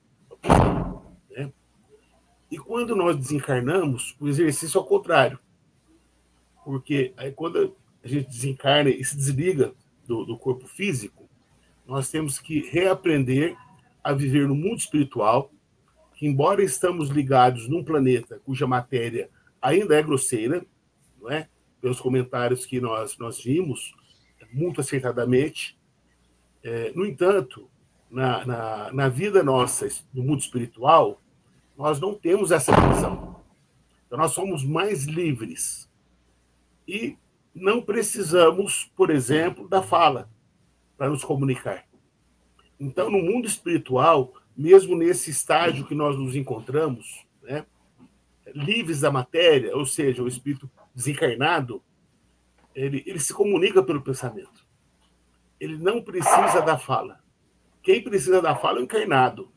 [1.31, 1.53] Né?
[2.51, 5.39] E quando nós desencarnamos, o exercício é o contrário.
[6.65, 9.75] Porque aí quando a gente desencarna e se desliga
[10.07, 11.29] do, do corpo físico,
[11.87, 13.57] nós temos que reaprender
[14.03, 15.51] a viver no mundo espiritual,
[16.27, 19.29] embora estamos ligados num planeta cuja matéria
[19.61, 20.65] ainda é grosseira,
[21.21, 21.49] não é?
[21.81, 23.95] Pelos comentários que nós nós vimos
[24.55, 25.77] muito acertadamente.
[26.63, 27.69] É, no entanto,
[28.11, 31.21] na, na, na, vida nossa, no mundo espiritual,
[31.77, 33.43] nós não temos essa visão.
[34.07, 35.91] Então, nós somos mais livres.
[36.87, 37.19] E
[37.55, 40.31] não precisamos, por exemplo, da fala
[40.97, 41.85] para nos comunicar.
[42.79, 47.65] Então, no mundo espiritual, mesmo nesse estágio que nós nos encontramos, né,
[48.55, 51.83] livres da matéria, ou seja, o espírito desencarnado,
[52.75, 54.65] ele, ele se comunica pelo pensamento.
[55.59, 57.21] Ele não precisa da fala.
[57.83, 59.51] Quem precisa da fala é o encarnado.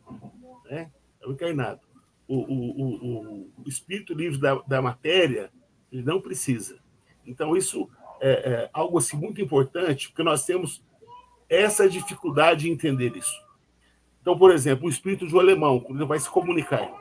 [0.66, 0.92] Né?
[1.22, 1.82] É o encarnado.
[2.28, 5.52] O, o, o, o espírito livre da, da matéria,
[5.92, 6.80] ele não precisa.
[7.26, 10.84] Então, isso é, é algo assim, muito importante, porque nós temos
[11.50, 13.47] essa dificuldade de entender isso.
[14.28, 16.92] Então, por exemplo, o espírito de um alemão, quando ele vai se comunicar,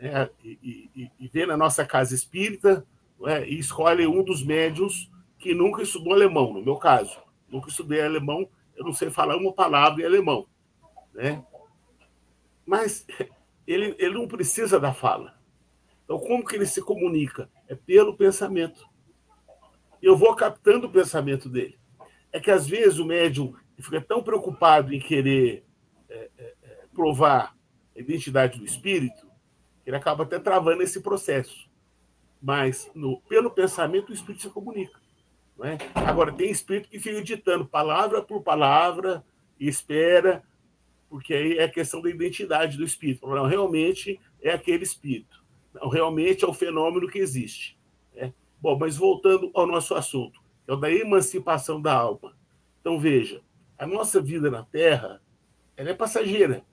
[0.00, 2.86] né, e, e, e vê na nossa casa espírita,
[3.20, 7.20] né, e escolhe um dos médios que nunca estudou alemão, no meu caso.
[7.50, 10.46] Nunca estudei alemão, eu não sei falar uma palavra em alemão.
[11.12, 11.44] Né?
[12.64, 13.06] Mas
[13.66, 15.34] ele, ele não precisa da fala.
[16.04, 17.50] Então, como que ele se comunica?
[17.68, 18.88] É pelo pensamento.
[20.00, 21.78] Eu vou captando o pensamento dele.
[22.32, 25.64] É que, às vezes, o médium fica tão preocupado em querer
[26.08, 27.56] é, é, é provar
[27.96, 29.26] a identidade do espírito,
[29.82, 31.70] que ele acaba até travando esse processo.
[32.40, 35.00] Mas, no, pelo pensamento, o espírito se comunica.
[35.56, 35.78] Não é?
[35.94, 39.24] Agora, tem espírito que fica ditando palavra por palavra
[39.58, 40.42] e espera,
[41.08, 43.28] porque aí é a questão da identidade do espírito.
[43.28, 45.42] Não, realmente é aquele espírito.
[45.72, 47.78] Não, realmente é o fenômeno que existe.
[48.14, 48.32] Né?
[48.60, 52.34] Bom, mas voltando ao nosso assunto, é o da emancipação da alma.
[52.80, 53.40] Então, veja,
[53.82, 55.20] a nossa vida na Terra
[55.76, 56.64] ela é passageira.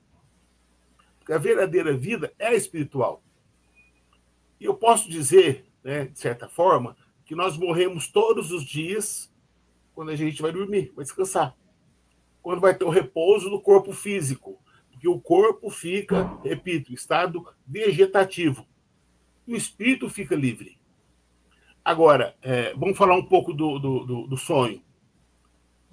[1.18, 3.20] Porque a verdadeira vida é espiritual.
[4.60, 9.28] E eu posso dizer, né, de certa forma, que nós morremos todos os dias
[9.92, 11.56] quando a gente vai dormir, vai descansar.
[12.40, 14.62] Quando vai ter o repouso do corpo físico.
[14.92, 18.64] Porque o corpo fica, repito, estado vegetativo.
[19.48, 20.78] E o espírito fica livre.
[21.84, 24.80] Agora, é, vamos falar um pouco do, do, do, do sonho.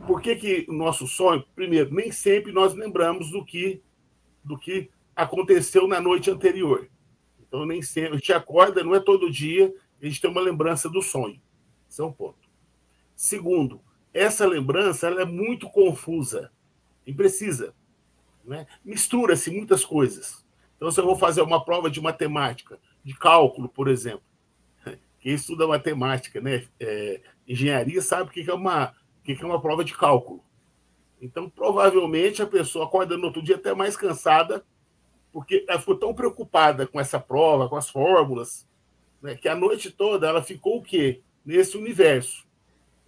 [0.05, 3.81] Por que, que o nosso sonho, primeiro, nem sempre nós lembramos do que,
[4.43, 6.87] do que aconteceu na noite anterior.
[7.39, 8.11] Então, nem sempre.
[8.11, 11.41] A gente acorda, não é todo dia a gente tem uma lembrança do sonho.
[11.89, 12.47] Esse é um ponto.
[13.15, 13.81] Segundo,
[14.13, 16.51] essa lembrança ela é muito confusa,
[17.05, 17.73] imprecisa.
[18.45, 18.67] Né?
[18.85, 20.45] Mistura-se muitas coisas.
[20.75, 24.21] Então, se eu vou fazer uma prova de matemática, de cálculo, por exemplo,
[25.19, 28.93] quem estuda matemática, né, é, engenharia, sabe o que é, uma,
[29.35, 30.43] que é uma prova de cálculo.
[31.21, 34.63] Então, provavelmente, a pessoa acorda no outro dia até mais cansada,
[35.31, 38.67] porque ela ficou tão preocupada com essa prova, com as fórmulas,
[39.21, 41.21] né, que a noite toda ela ficou o quê?
[41.43, 42.45] Nesse universo.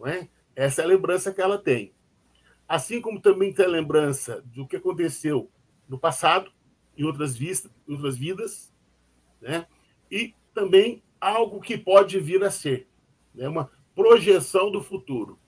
[0.06, 0.28] É?
[0.56, 1.94] Essa é a lembrança que ela tem.
[2.68, 5.50] Assim como também tem a lembrança do que aconteceu
[5.88, 6.52] no passado,
[6.98, 8.72] em outras, vistas, em outras vidas,
[9.42, 9.66] né?
[10.12, 12.88] e também algo que pode vir a ser,
[13.34, 13.48] né?
[13.48, 15.39] uma projeção do futuro.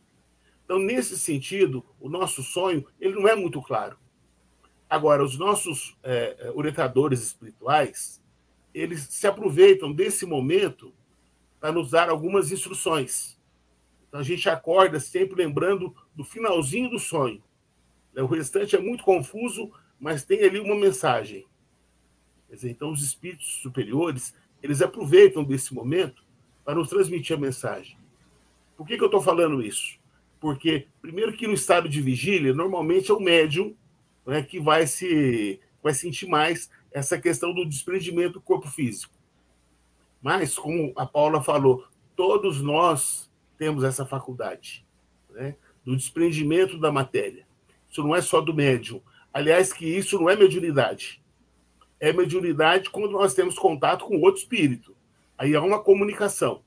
[0.72, 3.98] Então, nesse sentido, o nosso sonho ele não é muito claro.
[4.90, 8.24] Agora, os nossos é, é orientadores espirituais,
[8.74, 10.94] eles se aproveitam desse momento
[11.60, 13.38] para nos dar algumas instruções.
[14.08, 17.44] Então, a gente acorda sempre lembrando do finalzinho do sonho.
[18.16, 21.46] O restante é muito confuso, mas tem ali uma mensagem.
[22.64, 26.24] Então, os espíritos superiores, eles aproveitam desse momento
[26.64, 27.98] para nos transmitir a mensagem.
[28.78, 30.00] Por que, que eu estou falando isso?
[30.42, 33.76] Porque, primeiro, que no estado de vigília, normalmente é o médium
[34.26, 39.14] né, que vai se vai sentir mais essa questão do desprendimento do corpo físico.
[40.22, 44.86] Mas, como a Paula falou, todos nós temos essa faculdade
[45.30, 47.46] né, do desprendimento da matéria.
[47.90, 49.02] Isso não é só do médium.
[49.32, 51.22] Aliás, que isso não é mediunidade.
[52.00, 54.96] É mediunidade quando nós temos contato com outro espírito.
[55.38, 56.64] Aí há uma comunicação.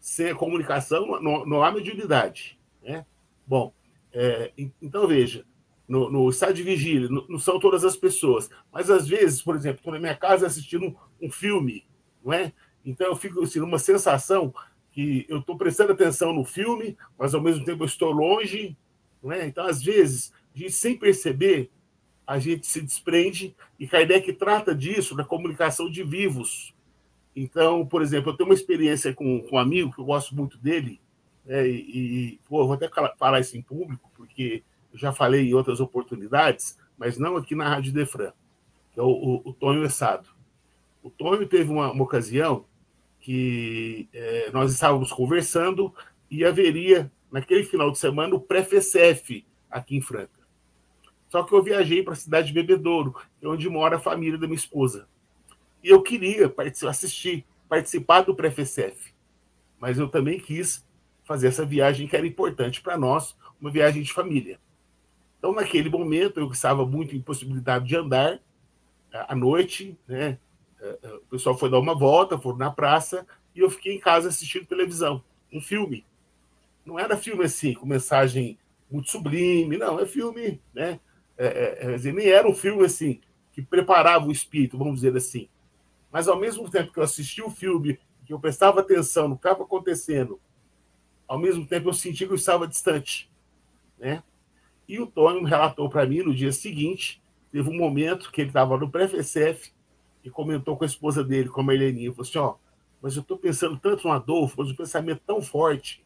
[0.00, 2.58] Sem comunicação, não, não há mediunidade.
[2.82, 3.04] Né?
[3.48, 3.72] Bom,
[4.12, 5.42] é, então veja,
[5.88, 9.56] no, no estado de vigília, não, não são todas as pessoas, mas às vezes, por
[9.56, 11.86] exemplo, estou na minha casa assistindo um, um filme,
[12.22, 12.52] não é?
[12.84, 14.52] Então eu fico assim, numa sensação
[14.92, 18.76] que eu estou prestando atenção no filme, mas ao mesmo tempo eu estou longe,
[19.22, 19.46] não é?
[19.46, 21.70] Então às vezes, a gente, sem perceber,
[22.26, 26.74] a gente se desprende e Kardec trata disso na comunicação de vivos.
[27.34, 30.58] Então, por exemplo, eu tenho uma experiência com, com um amigo que eu gosto muito
[30.58, 31.00] dele,
[31.48, 35.80] né, e, e pô, vou até falar isso em público, porque já falei em outras
[35.80, 38.32] oportunidades, mas não aqui na Rádio Defran,
[38.92, 40.28] que é o, o, o Tonho Essado.
[41.02, 42.66] O Tonho teve uma, uma ocasião
[43.18, 45.92] que é, nós estávamos conversando
[46.30, 50.38] e haveria, naquele final de semana, o pré-FCF aqui em Franca.
[51.28, 54.46] Só que eu viajei para a cidade de Bebedouro, é onde mora a família da
[54.46, 55.08] minha esposa.
[55.82, 56.52] E eu queria
[56.88, 59.14] assistir, participar do pré-FCF.
[59.78, 60.86] Mas eu também quis
[61.28, 64.58] fazer essa viagem que era importante para nós, uma viagem de família.
[65.38, 68.40] Então, naquele momento, eu estava muito em possibilidade de andar
[69.12, 70.38] à noite, né?
[70.80, 74.00] É, é, o pessoal foi dar uma volta, foram na praça, e eu fiquei em
[74.00, 76.06] casa assistindo televisão, um filme.
[76.82, 78.58] Não era filme assim, com mensagem
[78.90, 80.98] muito sublime, não, é filme, né?
[81.36, 83.20] É, é, dizer, nem era um filme assim,
[83.52, 85.46] que preparava o espírito, vamos dizer assim.
[86.10, 89.46] Mas ao mesmo tempo que eu assisti o filme, que eu prestava atenção no que
[89.46, 90.40] estava acontecendo,
[91.28, 93.30] ao mesmo tempo eu senti que eu estava distante,
[93.98, 94.22] né?
[94.88, 98.76] E o Tony relatou para mim no dia seguinte, teve um momento que ele estava
[98.78, 99.70] no pré-FCF
[100.24, 102.54] e comentou com a esposa dele, com a Marleninha, falou assim, ó,
[103.00, 106.04] mas eu estou pensando tanto no Adolfo, mas o pensamento tão forte.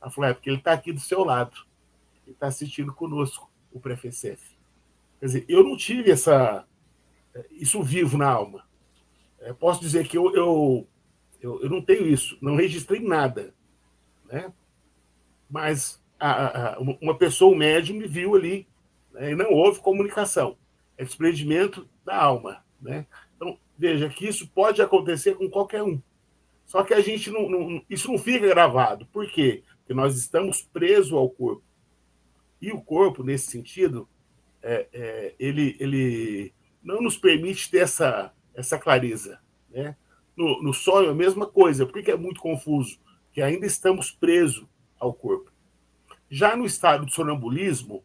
[0.00, 1.56] Ela falou, é porque ele está aqui do seu lado.
[2.26, 4.56] Ele está assistindo conosco o pré-FCF.
[5.20, 6.66] Quer dizer, eu não tive essa
[7.50, 8.64] isso vivo na alma.
[9.40, 10.86] É, posso dizer que eu, eu,
[11.40, 13.54] eu, eu, não tenho isso, não registrei nada.
[14.30, 14.52] Né?
[15.48, 18.66] Mas a, a, uma pessoa, um médium, me viu ali
[19.12, 20.56] né, e não houve comunicação.
[20.96, 22.64] É desprendimento da alma.
[22.80, 23.06] Né?
[23.36, 26.00] Então, veja que isso pode acontecer com qualquer um.
[26.64, 29.06] Só que a gente não, não, Isso não fica gravado.
[29.06, 29.62] Por quê?
[29.78, 31.62] Porque nós estamos presos ao corpo.
[32.60, 34.08] E o corpo, nesse sentido,
[34.62, 39.38] é, é, ele, ele não nos permite ter essa, essa clareza.
[39.70, 39.96] Né?
[40.36, 41.86] No, no sonho, a mesma coisa.
[41.86, 42.98] Por que é muito confuso?
[43.36, 44.64] Que ainda estamos presos
[44.98, 45.52] ao corpo.
[46.30, 48.02] Já no estado de sonambulismo,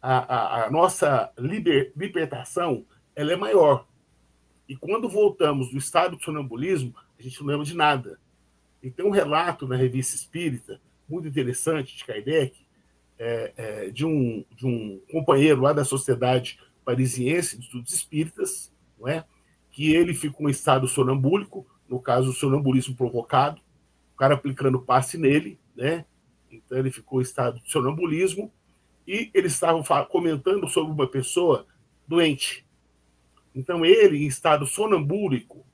[0.00, 3.86] a, a, a nossa liber, libertação ela é maior.
[4.66, 8.18] E quando voltamos do estado de sonambulismo, a gente não lembra de nada.
[8.82, 12.56] E tem um relato na revista Espírita, muito interessante, de Kardec,
[13.18, 19.06] é, é, de, um, de um companheiro lá da Sociedade Parisiense de Estudos Espíritas, não
[19.06, 19.22] é?
[19.70, 23.60] que ele ficou em estado sonambúlico, no caso, o sonambulismo provocado,
[24.22, 26.04] cara aplicando passe nele, né?
[26.48, 28.52] Então ele ficou em estado de sonambulismo
[29.04, 31.66] e eles estavam comentando sobre uma pessoa
[32.06, 32.64] doente.
[33.52, 35.66] Então ele, em estado sonambúlico,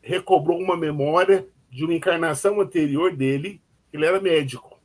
[0.00, 3.62] recobrou uma memória de uma encarnação anterior dele,
[3.92, 4.80] ele era médico.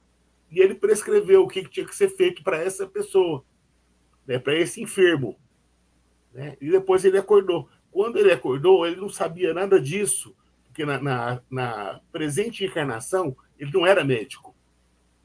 [0.52, 3.44] E ele prescreveu o que tinha que ser feito para essa pessoa,
[4.28, 5.36] né, para esse enfermo.
[6.32, 6.56] Né?
[6.62, 7.68] E depois ele acordou.
[7.90, 10.36] Quando ele acordou, ele não sabia nada disso,
[10.78, 14.56] porque na, na, na presente encarnação ele não era médico.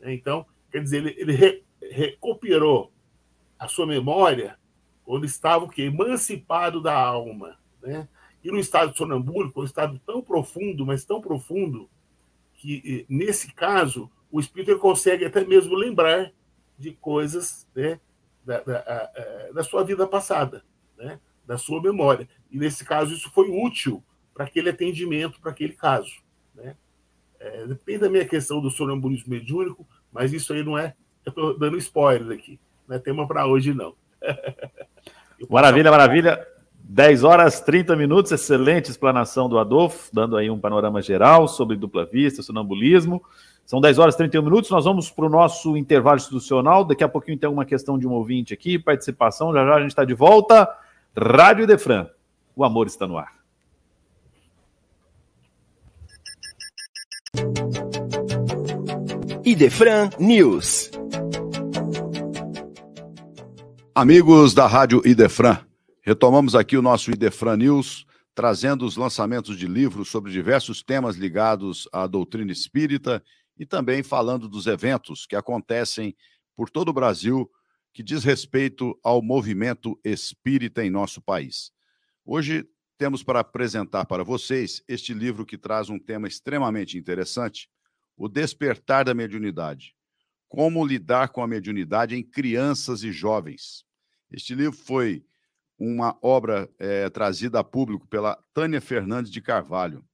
[0.01, 0.15] Né?
[0.15, 2.91] Então, quer dizer, ele, ele re, recuperou
[3.59, 4.59] a sua memória
[5.05, 5.83] quando estava o quê?
[5.83, 7.59] emancipado da alma.
[7.83, 8.09] Né?
[8.43, 11.87] E no estado sonambúlico, um estado tão profundo, mas tão profundo,
[12.55, 16.33] que nesse caso o espírito consegue até mesmo lembrar
[16.79, 18.01] de coisas né,
[18.43, 19.11] da, da,
[19.53, 20.65] da, sua vida passada,
[20.97, 22.27] né, da sua memória.
[22.51, 24.03] E nesse caso isso foi útil
[24.35, 26.13] para aquele atendimento, para aquele caso.
[26.55, 26.75] Né?
[27.39, 30.95] É, depende da minha questão do sonambulismo mediúnico, mas isso aí não é.
[31.25, 32.59] Eu estou dando spoiler aqui.
[32.87, 33.95] Não é tema para hoje, não.
[35.49, 36.47] maravilha, maravilha.
[36.85, 42.05] 10 horas 30 minutos, excelente explanação do Adolfo, dando aí um panorama geral sobre dupla
[42.05, 43.23] vista, sonambulismo.
[43.65, 46.85] São 10 horas e 31 minutos, nós vamos para o nosso intervalo institucional.
[46.85, 49.53] Daqui a pouquinho tem uma questão de um ouvinte aqui, participação.
[49.53, 50.69] Já já a gente está de volta.
[51.17, 52.09] Rádio Defran,
[52.57, 53.42] o amor está no ar.
[59.45, 60.91] Idefran News.
[63.93, 65.59] Amigos da Rádio Idefran,
[66.01, 71.89] retomamos aqui o nosso Idefran News, trazendo os lançamentos de livros sobre diversos temas ligados
[71.93, 73.21] à doutrina espírita
[73.59, 76.17] e também falando dos eventos que acontecem
[76.55, 77.51] por todo o Brasil
[77.93, 81.73] que diz respeito ao movimento espírita em nosso país.
[82.25, 82.65] Hoje
[83.03, 87.69] temos para apresentar para vocês este livro que traz um tema extremamente interessante,
[88.17, 89.97] O Despertar da Mediunidade.
[90.49, 93.85] Como lidar com a mediunidade em crianças e jovens.
[94.31, 95.25] Este livro foi
[95.77, 100.05] uma obra é, trazida a público pela Tânia Fernandes de Carvalho.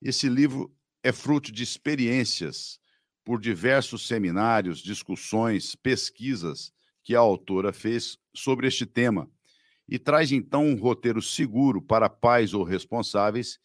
[0.00, 2.80] Esse livro é fruto de experiências
[3.22, 9.30] por diversos seminários, discussões, pesquisas que a autora fez sobre este tema
[9.88, 13.58] e traz então um roteiro seguro para pais ou responsáveis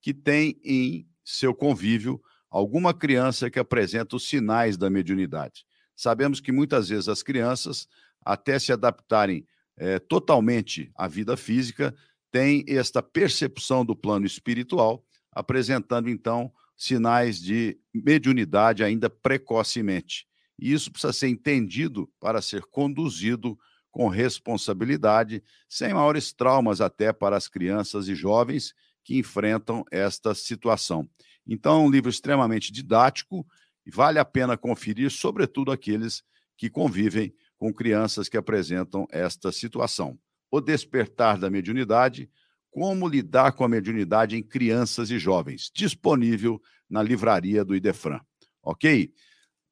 [0.00, 5.66] que têm em seu convívio alguma criança que apresenta os sinais da mediunidade.
[5.94, 7.88] Sabemos que muitas vezes as crianças,
[8.24, 11.94] até se adaptarem é, totalmente à vida física,
[12.30, 20.26] têm esta percepção do plano espiritual, apresentando então sinais de mediunidade ainda precocemente.
[20.58, 23.58] E isso precisa ser entendido para ser conduzido
[23.96, 31.08] com responsabilidade, sem maiores traumas até para as crianças e jovens que enfrentam esta situação.
[31.46, 33.46] Então, um livro extremamente didático
[33.86, 36.22] e vale a pena conferir, sobretudo aqueles
[36.58, 40.18] que convivem com crianças que apresentam esta situação.
[40.50, 42.30] O Despertar da Mediunidade,
[42.70, 48.20] como lidar com a mediunidade em crianças e jovens, disponível na livraria do Idefran.
[48.62, 49.10] Ok?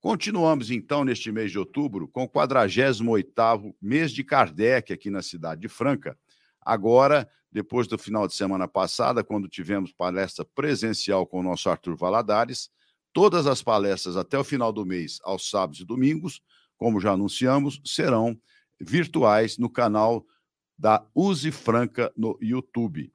[0.05, 5.63] Continuamos então neste mês de outubro com o 48º mês de Kardec aqui na cidade
[5.63, 6.15] de Franca.
[6.61, 11.97] Agora, depois do final de semana passada, quando tivemos palestra presencial com o nosso Arthur
[11.97, 12.69] Valadares,
[13.15, 16.43] todas as palestras até o final do mês, aos sábados e domingos,
[16.77, 18.39] como já anunciamos, serão
[18.79, 20.23] virtuais no canal
[20.79, 23.11] da Use Franca no YouTube.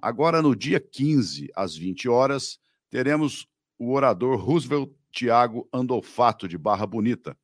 [0.00, 2.58] Agora, no dia 15, às 20 horas,
[2.90, 3.46] teremos
[3.78, 7.36] o orador Roosevelt Tiago Andolfato, de Barra Bonita,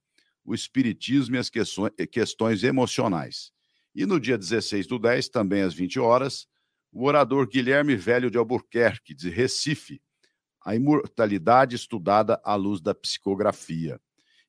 [0.45, 1.51] o Espiritismo e as
[2.11, 3.53] questões emocionais.
[3.95, 6.47] E no dia 16 do 10, também às 20 horas,
[6.91, 10.01] o orador Guilherme Velho de Albuquerque, de Recife,
[10.65, 14.01] a imortalidade estudada à luz da psicografia.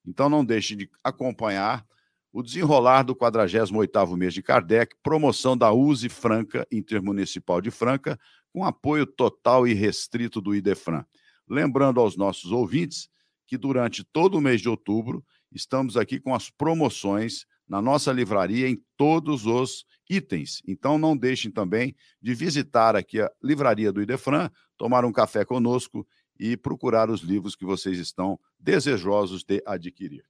[0.06, 1.86] Então não deixe de acompanhar
[2.32, 8.20] o desenrolar do 48º mês de Kardec, promoção da USE Franca, Intermunicipal de Franca,
[8.54, 11.06] com apoio total e restrito do IDEFRAN.
[11.50, 13.10] Lembrando aos nossos ouvintes
[13.48, 18.70] que durante todo o mês de outubro estamos aqui com as promoções na nossa livraria
[18.70, 20.62] em todos os itens.
[20.68, 26.08] Então não deixem também de visitar aqui a livraria do Idefran, tomar um café conosco
[26.40, 30.24] e procurar os livros que vocês estão desejosos de adquirir.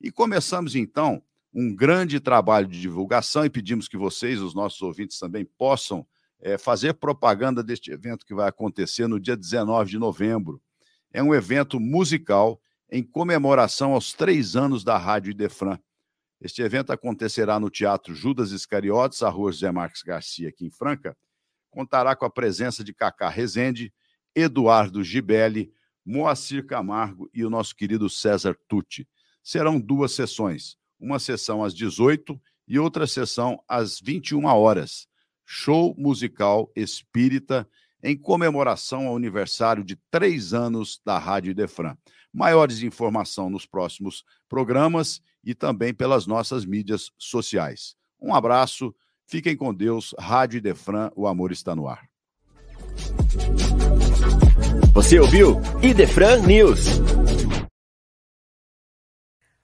[0.00, 5.18] E começamos então um grande trabalho de divulgação e pedimos que vocês, os nossos ouvintes,
[5.18, 6.06] também possam
[6.40, 10.60] é, fazer propaganda deste evento que vai acontecer no dia 19 de novembro.
[11.12, 12.60] É um evento musical
[12.90, 15.78] em comemoração aos três anos da Rádio Idefran.
[16.40, 21.16] Este evento acontecerá no Teatro Judas Iscariotes, a rua José Marques Garcia, aqui em Franca.
[21.70, 23.92] Contará com a presença de Cacá Rezende,
[24.34, 25.72] Eduardo Gibelli,
[26.04, 29.06] Moacir Camargo e o nosso querido César Tucci.
[29.42, 35.08] Serão duas sessões uma sessão às 18 e outra sessão às 21 horas.
[35.52, 37.68] Show musical espírita
[38.02, 41.96] em comemoração ao aniversário de três anos da Rádio Defran.
[42.32, 47.96] Maiores informação nos próximos programas e também pelas nossas mídias sociais.
[48.20, 48.94] Um abraço,
[49.30, 50.12] Fiquem com Deus.
[50.18, 52.08] Rádio Idefran, o amor está no ar.
[54.92, 56.86] Você ouviu Idefran News.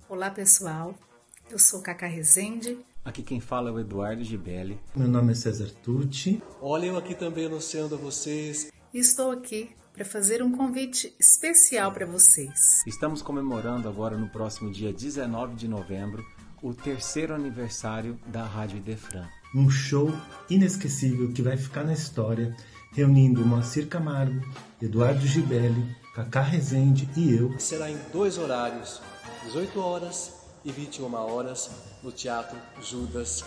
[0.08, 0.94] Olá, pessoal.
[1.50, 2.78] Eu sou Cacá Rezende.
[3.06, 4.80] Aqui quem fala é o Eduardo Gibelli.
[4.92, 6.42] Meu nome é César Tucci.
[6.60, 8.72] Olha, eu aqui também anunciando a vocês.
[8.92, 12.82] Estou aqui para fazer um convite especial para vocês.
[12.84, 16.26] Estamos comemorando agora no próximo dia 19 de novembro
[16.60, 19.28] o terceiro aniversário da Rádio Idefran.
[19.54, 20.12] Um show
[20.50, 22.56] inesquecível que vai ficar na história,
[22.90, 24.44] reunindo Moacir Camargo,
[24.82, 27.56] Eduardo Gibelli, Cacá Rezende e eu.
[27.60, 29.00] Será em dois horários,
[29.44, 30.35] 18 horas
[30.66, 31.70] e 21 horas,
[32.02, 33.44] no Teatro Judas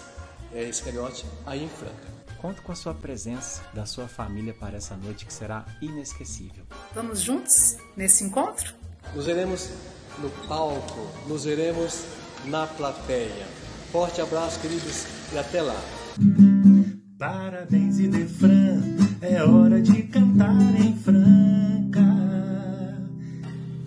[0.53, 2.07] é, Iscariote, aí em Franca.
[2.41, 6.63] Conto com a sua presença, da sua família para essa noite que será inesquecível.
[6.95, 8.73] Vamos juntos nesse encontro?
[9.13, 9.69] Nos veremos
[10.19, 12.05] no palco, nos veremos
[12.45, 13.45] na plateia.
[13.91, 15.79] Forte abraço, queridos, e até lá.
[17.17, 18.81] Parabéns, Idefran,
[19.21, 21.68] é hora de cantar em Franca.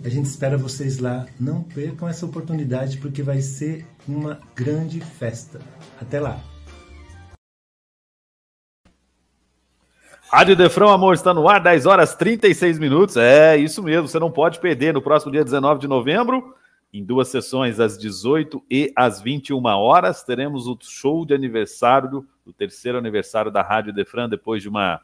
[0.03, 1.25] A gente espera vocês lá.
[1.39, 5.61] Não percam essa oportunidade porque vai ser uma grande festa.
[5.99, 6.41] Até lá.
[10.29, 13.15] Rádio Defrão, amor, está no ar, 10 horas 36 minutos.
[13.15, 16.53] É, isso mesmo, você não pode perder no próximo dia 19 de novembro,
[16.91, 22.51] em duas sessões, às 18 e às 21 horas, teremos o show de aniversário, do
[22.51, 24.99] terceiro aniversário da Rádio Defran, depois de uma,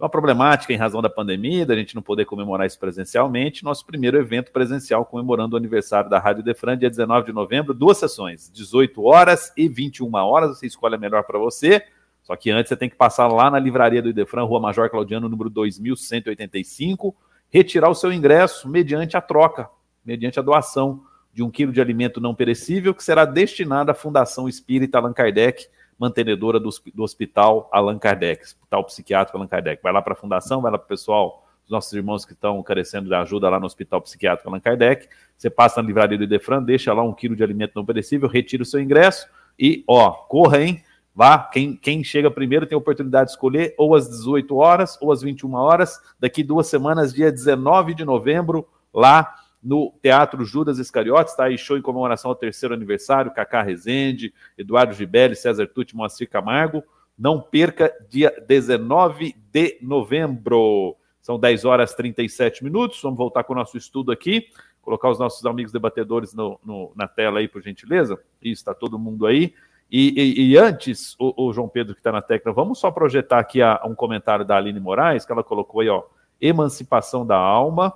[0.00, 3.62] uma problemática em razão da pandemia, da gente não poder comemorar isso presencialmente.
[3.62, 7.98] Nosso primeiro evento presencial comemorando o aniversário da Rádio Defran, dia 19 de novembro, duas
[7.98, 10.56] sessões, 18 horas e 21 horas.
[10.56, 11.84] Você escolhe a melhor para você.
[12.22, 15.28] Só que antes você tem que passar lá na livraria do Idefran, Rua Major Claudiano,
[15.28, 17.14] número 2185,
[17.50, 19.68] retirar o seu ingresso mediante a troca,
[20.04, 24.48] mediante a doação de um quilo de alimento não perecível que será destinado à Fundação
[24.48, 25.66] Espírita Allan Kardec,
[26.00, 29.82] mantenedora do, do Hospital Allan Kardec, Hospital Psiquiátrico Allan Kardec.
[29.82, 32.62] Vai lá para a Fundação, vai lá para o pessoal, os nossos irmãos que estão
[32.62, 35.06] carecendo de ajuda lá no Hospital Psiquiátrico Allan Kardec.
[35.36, 38.62] Você passa na livraria do Idefran, deixa lá um quilo de alimento não perecível, retira
[38.62, 39.28] o seu ingresso
[39.58, 40.82] e, ó, corra, hein?
[41.14, 45.12] Vá, quem, quem chega primeiro tem a oportunidade de escolher ou às 18 horas ou
[45.12, 51.32] às 21 horas, daqui duas semanas, dia 19 de novembro, lá no Teatro Judas Iscariotes,
[51.32, 56.28] está aí show em comemoração ao terceiro aniversário, Cacá Rezende, Eduardo Gibelli, César Tucci, Moacir
[56.28, 56.82] Camargo.
[57.18, 60.96] Não perca, dia 19 de novembro.
[61.20, 63.00] São 10 horas e 37 minutos.
[63.02, 64.46] Vamos voltar com o nosso estudo aqui.
[64.80, 68.18] Colocar os nossos amigos debatedores no, no, na tela aí, por gentileza.
[68.40, 69.52] Isso, está todo mundo aí.
[69.90, 73.40] E, e, e antes, o, o, João Pedro que está na técnica, vamos só projetar
[73.40, 76.04] aqui a, um comentário da Aline Moraes, que ela colocou aí, ó,
[76.40, 77.92] emancipação da alma.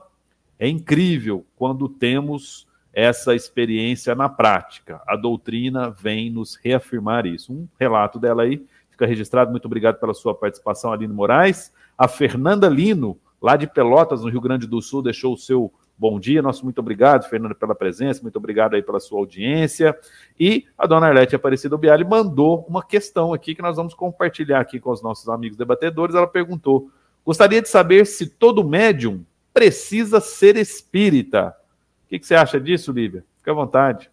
[0.65, 5.03] É incrível quando temos essa experiência na prática.
[5.07, 7.53] A doutrina vem nos reafirmar isso.
[7.53, 9.51] Um relato dela aí, fica registrado.
[9.51, 11.71] Muito obrigado pela sua participação, Aline Moraes.
[11.99, 16.19] A Fernanda Lino, lá de Pelotas, no Rio Grande do Sul, deixou o seu Bom
[16.19, 19.97] dia, nosso muito obrigado, Fernando, pela presença, muito obrigado aí pela sua audiência.
[20.41, 24.81] E a dona Arlete Aparecida Biali mandou uma questão aqui que nós vamos compartilhar aqui
[24.81, 26.17] com os nossos amigos debatedores.
[26.17, 26.91] Ela perguntou:
[27.25, 31.57] gostaria de saber se todo médium precisa ser espírita.
[32.05, 33.25] O que, que você acha disso, Lívia?
[33.39, 34.11] Fique à vontade.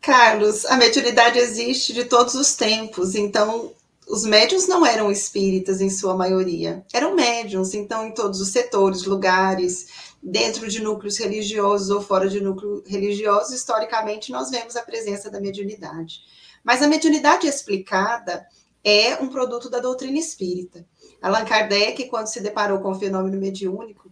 [0.00, 3.72] Carlos, a mediunidade existe de todos os tempos, então
[4.06, 9.02] os médiums não eram espíritas em sua maioria, eram médiums, então em todos os setores,
[9.02, 15.28] lugares, dentro de núcleos religiosos ou fora de núcleo religioso, historicamente nós vemos a presença
[15.28, 16.20] da mediunidade.
[16.62, 18.46] Mas a mediunidade explicada
[18.84, 20.86] é um produto da doutrina espírita.
[21.20, 24.10] Allan Kardec, quando se deparou com o fenômeno mediúnico,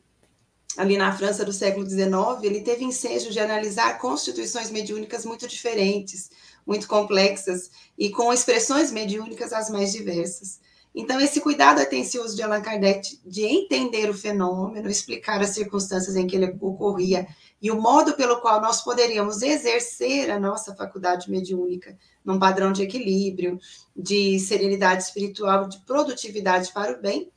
[0.76, 2.09] ali na França do século XIX,
[2.42, 6.30] ele teve ensejo de analisar constituições mediúnicas muito diferentes,
[6.66, 10.61] muito complexas e com expressões mediúnicas as mais diversas.
[10.94, 16.26] Então, esse cuidado atencioso de Allan Kardec de entender o fenômeno, explicar as circunstâncias em
[16.26, 17.26] que ele ocorria
[17.61, 22.82] e o modo pelo qual nós poderíamos exercer a nossa faculdade mediúnica num padrão de
[22.82, 23.59] equilíbrio,
[23.96, 27.30] de serenidade espiritual, de produtividade para o bem,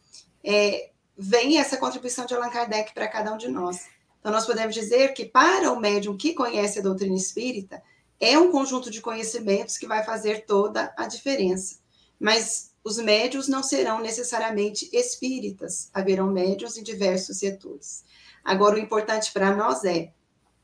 [0.43, 3.85] é, vem essa contribuição de Allan Kardec para cada um de nós.
[4.19, 7.81] Então, nós podemos dizer que para o médium que conhece a doutrina espírita,
[8.19, 11.77] é um conjunto de conhecimentos que vai fazer toda a diferença.
[12.19, 18.03] Mas os médios não serão necessariamente espíritas, haverão médios em diversos setores.
[18.47, 20.13] Agora, o importante para nós é,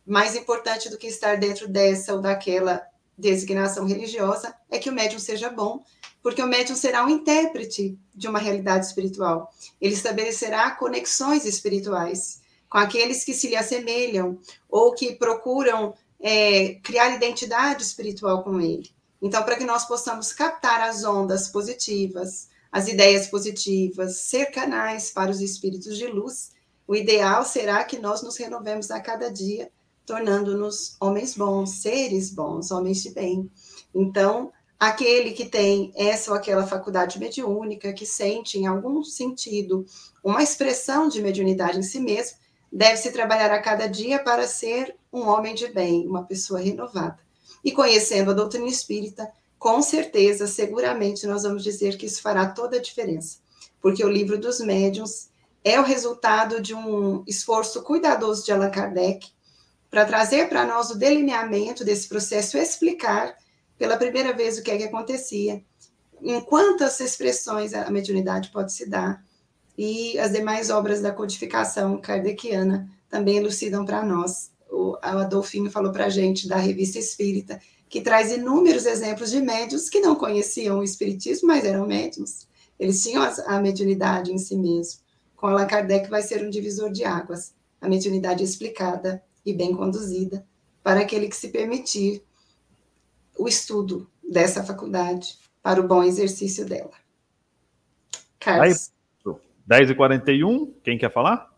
[0.08, 2.82] mais importante do que estar dentro dessa ou daquela
[3.18, 5.84] designação religiosa, é que o médium seja bom,
[6.22, 9.54] porque o médium será um intérprete de uma realidade espiritual.
[9.82, 17.14] Ele estabelecerá conexões espirituais com aqueles que se lhe assemelham ou que procuram é, criar
[17.14, 18.90] identidade espiritual com ele.
[19.22, 25.30] Então, para que nós possamos captar as ondas positivas, as ideias positivas, ser canais para
[25.30, 26.53] os espíritos de luz,
[26.88, 29.72] o ideal será que nós nos renovemos a cada dia,
[30.06, 33.50] tornando-nos homens bons, seres bons, homens de bem.
[33.96, 39.86] Então, aquele que tem essa ou aquela faculdade mediúnica, que sente em algum sentido
[40.24, 42.38] uma expressão de mediunidade em si mesmo,
[42.72, 47.20] deve se trabalhar a cada dia para ser um homem de bem, uma pessoa renovada.
[47.64, 52.76] E conhecendo a doutrina espírita, com certeza, seguramente, nós vamos dizer que isso fará toda
[52.76, 53.38] a diferença,
[53.82, 55.30] porque o livro dos médiuns
[55.64, 59.28] é o resultado de um esforço cuidadoso de Allan Kardec
[59.90, 63.36] para trazer para nós o delineamento desse processo, explicar
[63.78, 65.64] pela primeira vez o que é que acontecia,
[66.22, 69.24] em quantas expressões a mediunidade pode se dar,
[69.78, 74.52] e as demais obras da codificação kardeciana também elucidam para nós.
[74.70, 79.90] O Adolfinho falou para a gente da Revista Espírita, que traz inúmeros exemplos de médios
[79.90, 82.48] que não conheciam o Espiritismo, mas eram médios.
[82.80, 85.03] Eles tinham a mediunidade em si mesmo.
[85.44, 90.48] Com Allan Kardec vai ser um divisor de águas, a mediunidade explicada e bem conduzida
[90.82, 92.24] para aquele que se permitir
[93.38, 96.94] o estudo dessa faculdade para o bom exercício dela.
[98.40, 98.90] Carlos.
[99.70, 101.54] Aí, 10h41, quem quer falar?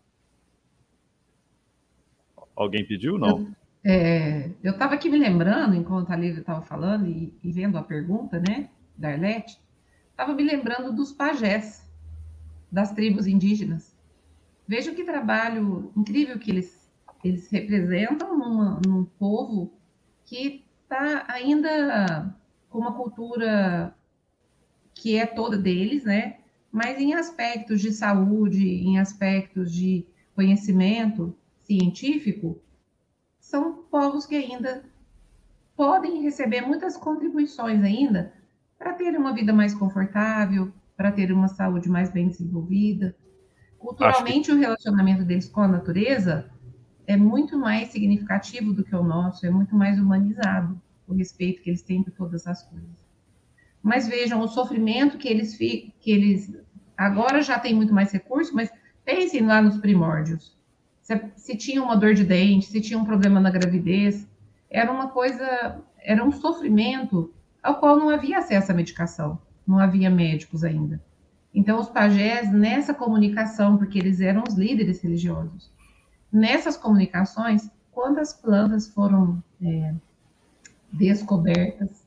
[2.56, 3.16] Alguém pediu?
[3.18, 3.54] Não.
[3.84, 7.84] É, eu estava aqui me lembrando, enquanto a Lívia estava falando e, e, vendo a
[7.84, 9.60] pergunta, né, da Arlete,
[10.10, 11.85] estava me lembrando dos pajés
[12.70, 13.96] das tribos indígenas.
[14.66, 16.90] Veja que trabalho incrível que eles,
[17.22, 19.72] eles representam numa, num povo
[20.24, 22.34] que está ainda
[22.68, 23.94] com uma cultura
[24.94, 26.38] que é toda deles, né?
[26.72, 30.04] Mas em aspectos de saúde, em aspectos de
[30.34, 32.60] conhecimento científico,
[33.38, 34.84] são povos que ainda
[35.76, 38.32] podem receber muitas contribuições ainda
[38.78, 43.14] para ter uma vida mais confortável, para ter uma saúde mais bem desenvolvida.
[43.78, 44.52] Culturalmente, que...
[44.52, 46.50] o relacionamento deles com a natureza
[47.06, 51.70] é muito mais significativo do que o nosso, é muito mais humanizado o respeito que
[51.70, 52.88] eles têm por todas as coisas.
[53.82, 56.52] Mas vejam o sofrimento que eles que eles
[56.96, 58.70] agora já têm muito mais recursos, mas
[59.04, 60.56] pensem lá nos primórdios.
[61.02, 64.26] Se, se tinha uma dor de dente, se tinha um problema na gravidez,
[64.68, 67.32] era uma coisa, era um sofrimento
[67.62, 71.02] ao qual não havia acesso à medicação, não havia médicos ainda.
[71.54, 75.72] Então, os pajés, nessa comunicação, porque eles eram os líderes religiosos,
[76.30, 79.94] nessas comunicações, quantas plantas foram é,
[80.92, 82.06] descobertas,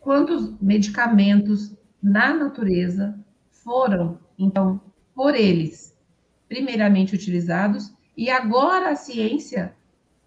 [0.00, 3.18] quantos medicamentos na natureza
[3.50, 4.80] foram, então,
[5.14, 5.96] por eles,
[6.48, 9.74] primeiramente utilizados, e agora a ciência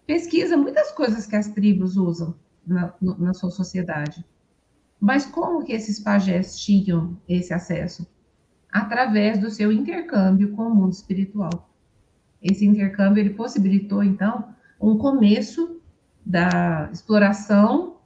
[0.06, 2.34] pesquisa muitas coisas que as tribos usam
[2.66, 4.24] na, na sua sociedade.
[5.00, 8.06] Mas como que esses pajés tinham esse acesso?
[8.70, 11.70] Através do seu intercâmbio com o mundo espiritual.
[12.42, 15.80] Esse intercâmbio ele possibilitou então um começo
[16.24, 17.96] da exploração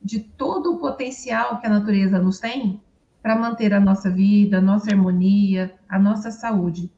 [0.00, 2.80] de todo o potencial que a natureza nos tem
[3.22, 6.90] para manter a nossa vida, a nossa harmonia, a nossa saúde.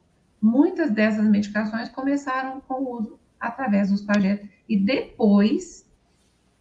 [0.42, 5.85] Muitas dessas medicações começaram com o uso através dos pajés e depois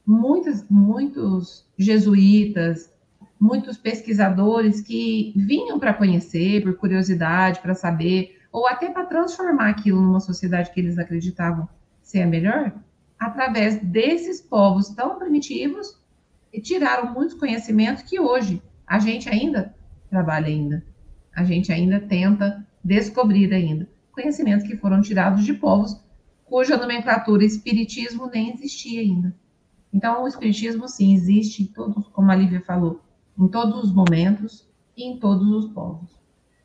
[0.06, 2.92] muitos, muitos jesuítas,
[3.40, 10.02] muitos pesquisadores que vinham para conhecer, por curiosidade, para saber, ou até para transformar aquilo
[10.02, 11.68] numa sociedade que eles acreditavam
[12.02, 12.74] ser a melhor,
[13.20, 16.00] através desses povos tão primitivos
[16.62, 19.76] tiraram muitos conhecimentos que hoje a gente ainda
[20.10, 20.86] trabalha ainda.
[21.36, 26.00] A gente ainda tenta descobrir ainda conhecimentos que foram tirados de povos
[26.46, 29.36] cuja nomenclatura espiritismo nem existia ainda.
[29.96, 33.00] Então, o espiritismo sim existe em todos, como a Lívia falou,
[33.40, 34.68] em todos os momentos
[34.98, 36.20] e em todos os povos.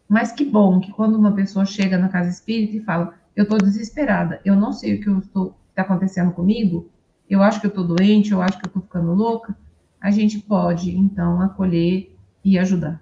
[0.09, 3.57] Mas que bom que quando uma pessoa chega na casa espírita e fala, eu estou
[3.57, 6.91] desesperada, eu não sei o que está acontecendo comigo,
[7.29, 9.57] eu acho que eu estou doente, eu acho que eu estou ficando louca,
[10.01, 12.13] a gente pode, então, acolher
[12.45, 13.01] e ajudar.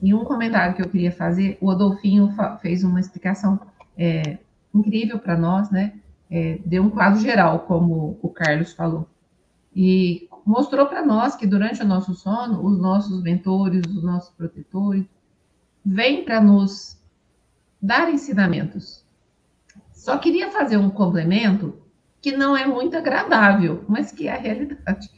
[0.00, 2.32] E um comentário que eu queria fazer, o Adolfinho
[2.62, 3.58] fez uma explicação
[3.98, 4.38] é,
[4.72, 5.94] incrível para nós, né?
[6.30, 9.09] É, deu um quadro geral, como o Carlos falou.
[9.74, 15.04] E mostrou para nós que durante o nosso sono, os nossos mentores, os nossos protetores,
[15.84, 17.00] vêm para nos
[17.80, 19.04] dar ensinamentos.
[19.92, 21.80] Só queria fazer um complemento
[22.20, 25.08] que não é muito agradável, mas que é a realidade.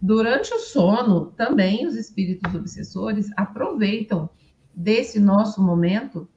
[0.00, 4.28] Durante o sono, também os espíritos obsessores aproveitam
[4.74, 6.28] desse nosso momento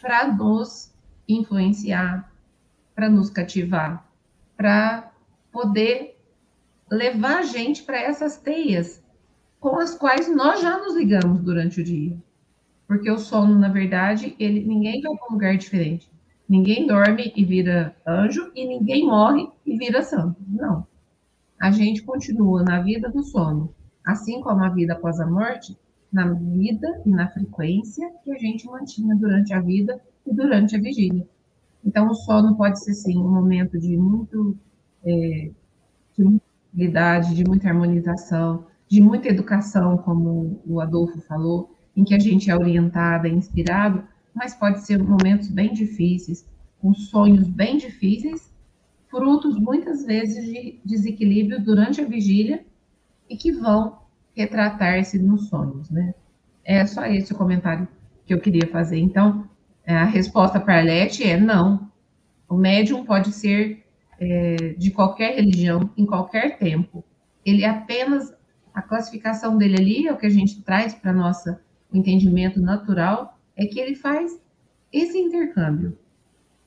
[0.00, 0.92] para nos
[1.28, 2.30] influenciar,
[2.94, 4.06] para nos cativar,
[4.56, 5.12] para
[5.50, 6.13] poder
[6.94, 9.02] levar a gente para essas teias
[9.60, 12.16] com as quais nós já nos ligamos durante o dia.
[12.86, 16.10] Porque o sono, na verdade, ele ninguém vai para um lugar diferente.
[16.48, 20.36] Ninguém dorme e vira anjo e ninguém morre e vira santo.
[20.46, 20.86] Não.
[21.58, 23.74] A gente continua na vida do sono,
[24.06, 25.76] assim como a vida após a morte,
[26.12, 30.80] na vida e na frequência que a gente mantinha durante a vida e durante a
[30.80, 31.26] vigília.
[31.82, 34.56] Então, o sono pode ser, sim, um momento de muito
[35.04, 35.50] é,
[36.16, 42.14] de muita habilidade, de muita harmonização, de muita educação, como o Adolfo falou, em que
[42.14, 44.02] a gente é orientado, é inspirado,
[44.34, 46.44] mas pode ser momentos bem difíceis,
[46.80, 48.52] com sonhos bem difíceis,
[49.08, 52.64] frutos muitas vezes de desequilíbrio durante a vigília
[53.30, 53.98] e que vão
[54.36, 56.12] retratar-se nos sonhos, né?
[56.64, 57.86] É só esse o comentário
[58.26, 58.98] que eu queria fazer.
[58.98, 59.48] Então,
[59.86, 61.88] a resposta para a Arlete é não.
[62.48, 63.83] O médium pode ser
[64.18, 67.04] é, de qualquer religião, em qualquer tempo.
[67.44, 68.34] Ele apenas,
[68.72, 71.60] a classificação dele ali, é o que a gente traz para nossa
[71.92, 74.40] entendimento natural, é que ele faz
[74.92, 75.96] esse intercâmbio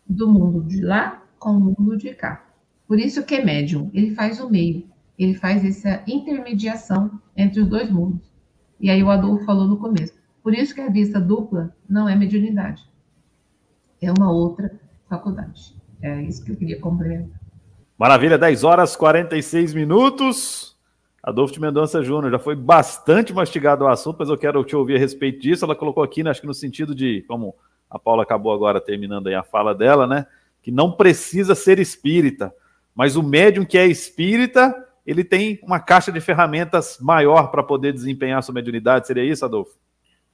[0.08, 2.46] do mundo de lá com o mundo de cá.
[2.88, 4.88] Por isso que é médium, ele faz o meio,
[5.18, 8.32] ele faz essa intermediação entre os dois mundos.
[8.80, 10.14] E aí o Adolfo falou no começo.
[10.42, 12.88] Por isso que a vista dupla não é mediunidade.
[14.02, 14.80] É uma outra
[15.10, 15.76] faculdade.
[16.02, 17.40] É isso que eu queria complementar.
[17.98, 20.78] Maravilha, 10 horas 46 minutos.
[21.24, 24.96] Adolfo de Mendonça Júnior, já foi bastante mastigado o assunto, mas eu quero te ouvir
[24.96, 25.66] a respeito disso.
[25.66, 27.54] Ela colocou aqui, né, acho que no sentido de, como
[27.90, 30.26] a Paula acabou agora terminando aí a fala dela, né,
[30.62, 32.54] que não precisa ser espírita,
[32.96, 34.74] mas o médium que é espírita,
[35.06, 39.08] ele tem uma caixa de ferramentas maior para poder desempenhar sua mediunidade.
[39.08, 39.76] Seria isso, Adolfo?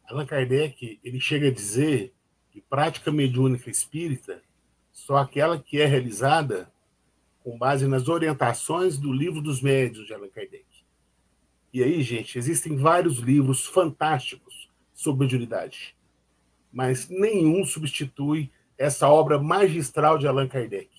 [0.07, 2.13] Allan Kardec, ele chega a dizer
[2.51, 4.41] que prática mediúnica espírita
[4.93, 6.71] só aquela que é realizada
[7.43, 10.65] com base nas orientações do livro dos médios de Allan Kardec.
[11.73, 15.97] E aí, gente, existem vários livros fantásticos sobre mediunidade,
[16.71, 20.89] mas nenhum substitui essa obra magistral de Allan Kardec.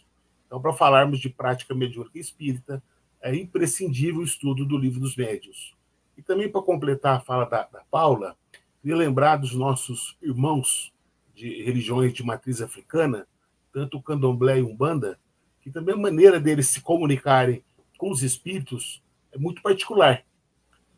[0.46, 2.82] Então, para falarmos de prática mediúnica espírita,
[3.22, 5.74] é imprescindível o estudo do livro dos médios.
[6.16, 8.36] E também para completar a fala da, da Paula,
[8.82, 10.92] queria lembrar dos nossos irmãos
[11.34, 13.26] de religiões de matriz africana,
[13.74, 15.18] tanto o candomblé e umbanda,
[15.60, 17.64] que também a maneira deles se comunicarem
[17.98, 19.02] com os espíritos
[19.32, 20.24] é muito particular,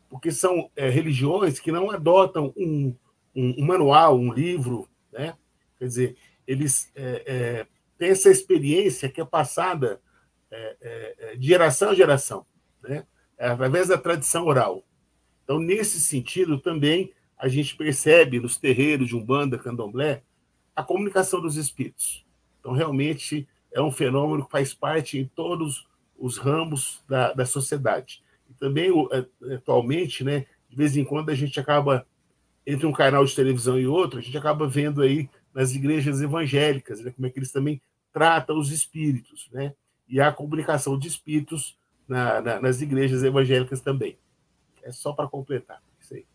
[0.07, 2.95] porque são é, religiões que não adotam um,
[3.35, 5.35] um, um, manual, um livro, né?
[5.79, 7.67] Quer dizer, eles é, é,
[7.97, 9.99] têm essa experiência que é passada
[10.51, 12.45] é, é, é, de geração a geração,
[12.83, 13.07] né?
[13.39, 14.83] através da tradição oral.
[15.43, 20.23] Então, nesse sentido, também a gente percebe nos terreiros de Umbanda, Candomblé,
[20.75, 22.26] a comunicação dos espíritos.
[22.67, 25.87] Então, realmente, é um fenômeno que faz parte em todos
[26.19, 28.21] os ramos da, da sociedade.
[28.49, 32.05] E também, é, atualmente, né, de vez em quando, a gente acaba,
[32.65, 36.99] entre um canal de televisão e outro, a gente acaba vendo aí nas igrejas evangélicas,
[36.99, 39.73] né, como é que eles também tratam os espíritos, né?
[40.05, 44.17] E a comunicação de espíritos na, na, nas igrejas evangélicas também.
[44.83, 45.81] É só para completar.
[46.01, 46.25] Isso aí.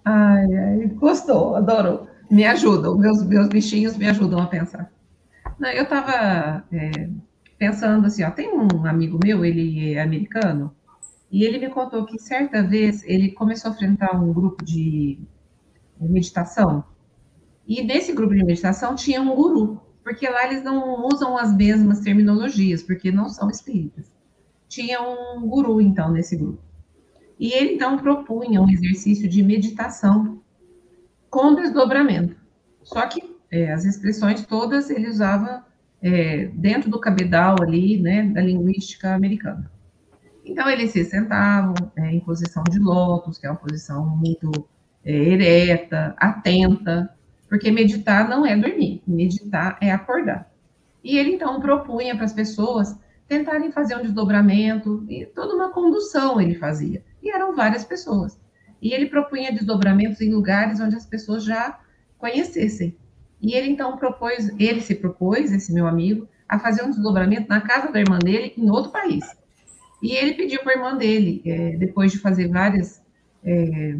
[0.02, 2.08] Ai, ai, gostou, adorou.
[2.30, 4.90] Me ajudam, meus, meus bichinhos me ajudam a pensar.
[5.58, 7.10] Não, eu estava é,
[7.58, 10.74] pensando assim, ó, tem um amigo meu, ele é americano,
[11.30, 15.18] e ele me contou que certa vez ele começou a enfrentar um grupo de
[16.00, 16.82] meditação,
[17.70, 22.00] e nesse grupo de meditação tinha um guru, porque lá eles não usam as mesmas
[22.00, 24.10] terminologias, porque não são espíritas.
[24.66, 26.60] Tinha um guru, então, nesse grupo.
[27.38, 30.42] E ele, então, propunha um exercício de meditação
[31.30, 32.34] com desdobramento.
[32.82, 35.64] Só que é, as expressões todas ele usava
[36.02, 39.70] é, dentro do cabedal ali, né, da linguística americana.
[40.44, 44.50] Então, eles se sentavam é, em posição de lótus, que é uma posição muito
[45.04, 47.14] é, ereta, atenta,
[47.50, 50.48] porque meditar não é dormir, meditar é acordar.
[51.02, 52.96] E ele então propunha para as pessoas
[53.26, 57.04] tentarem fazer um desdobramento, e toda uma condução ele fazia.
[57.22, 58.38] E eram várias pessoas.
[58.80, 61.78] E ele propunha desdobramentos em lugares onde as pessoas já
[62.18, 62.96] conhecessem.
[63.40, 67.60] E ele então propôs, ele se propôs, esse meu amigo, a fazer um desdobramento na
[67.60, 69.24] casa da irmã dele em outro país.
[70.02, 73.02] E ele pediu para a irmã dele, é, depois de fazer várias,
[73.44, 73.96] é,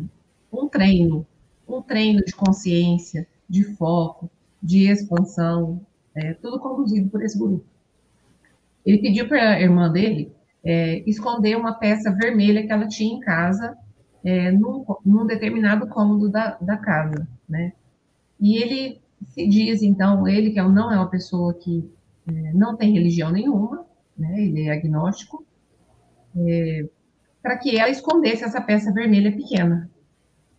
[0.53, 1.27] um treino,
[1.69, 4.31] um treino de consciência, de foco,
[4.63, 5.85] de expansão,
[6.15, 7.65] é, tudo conduzido por esse guru.
[8.87, 10.33] Ele pediu para a irmã dele
[10.65, 13.77] é, esconder uma peça vermelha que ela tinha em casa,
[14.25, 17.73] é, num, num, determinado cômodo da, da casa, né?
[18.39, 19.01] E ele
[19.35, 21.91] se diz, então, ele que é não é uma pessoa que
[22.29, 23.85] é, não tem religião nenhuma,
[24.17, 24.41] né?
[24.43, 25.45] Ele é agnóstico,
[26.37, 26.89] é,
[27.43, 29.91] para que ela escondesse essa peça vermelha pequena.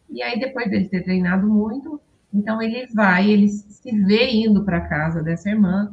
[0.09, 2.01] E aí, depois dele ter treinado muito,
[2.33, 5.91] então ele vai, ele se vê indo para casa dessa irmã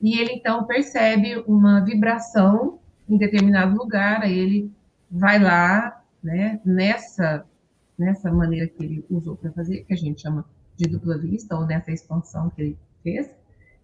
[0.00, 2.78] e ele então percebe uma vibração
[3.08, 4.72] em determinado lugar, aí ele
[5.10, 7.44] vai lá, né, nessa
[7.98, 10.44] nessa maneira que ele usou para fazer, que a gente chama
[10.76, 13.28] de dupla vista ou nessa expansão que ele fez,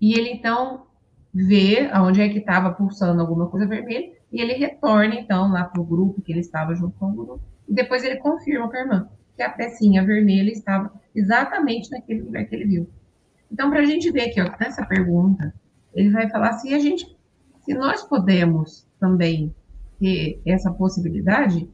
[0.01, 0.87] e ele então
[1.33, 5.81] vê aonde é que estava pulsando alguma coisa vermelha e ele retorna então lá para
[5.81, 8.81] o grupo que ele estava junto com o grupo e depois ele confirma com a
[8.81, 12.91] irmã que a pecinha vermelha estava exatamente naquele lugar que ele viu.
[13.51, 15.55] Então, para a gente ver aqui, ó, nessa pergunta,
[15.95, 17.07] ele vai falar se a gente,
[17.65, 19.55] se nós podemos também
[19.99, 21.69] ter essa possibilidade,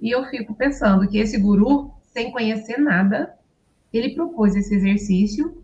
[0.00, 3.34] e eu fico pensando que esse guru, sem conhecer nada,
[3.92, 5.62] ele propôs esse exercício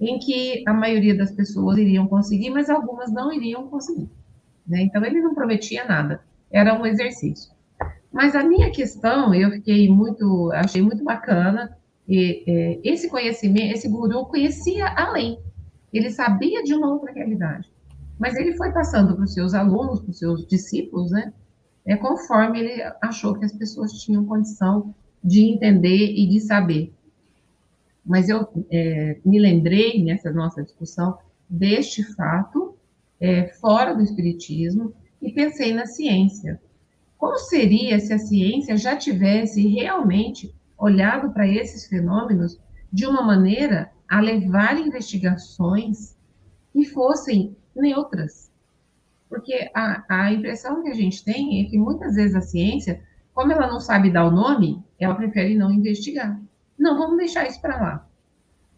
[0.00, 4.10] em que a maioria das pessoas iriam conseguir, mas algumas não iriam conseguir.
[4.66, 4.82] Né?
[4.82, 7.53] Então, ele não prometia nada, era um exercício.
[8.14, 11.76] Mas a minha questão, eu fiquei muito, achei muito bacana,
[12.08, 15.40] e, é, esse conhecimento, esse guru conhecia além,
[15.92, 17.68] ele sabia de uma outra realidade,
[18.16, 21.32] mas ele foi passando para os seus alunos, para os seus discípulos, né?
[21.84, 26.94] É conforme ele achou que as pessoas tinham condição de entender e de saber.
[28.06, 31.18] Mas eu é, me lembrei nessa nossa discussão
[31.50, 32.76] deste fato
[33.18, 36.60] é, fora do espiritismo e pensei na ciência.
[37.24, 42.60] Como seria se a ciência já tivesse realmente olhado para esses fenômenos
[42.92, 46.18] de uma maneira a levar investigações
[46.70, 48.52] que fossem neutras.
[49.26, 53.02] Porque a, a impressão que a gente tem é que muitas vezes a ciência,
[53.32, 56.38] como ela não sabe dar o nome, ela prefere não investigar.
[56.78, 58.08] Não, vamos deixar isso para lá.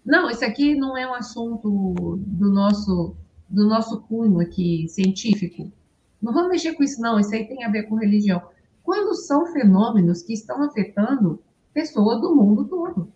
[0.04, 3.16] Não, isso aqui não é um assunto do nosso
[3.48, 5.72] do nosso cunho aqui científico.
[6.20, 7.18] Não vamos mexer com isso, não.
[7.18, 8.42] Isso aí tem a ver com religião.
[8.82, 11.40] Quando são fenômenos que estão afetando
[11.76, 13.12] pessoa do mundo todo.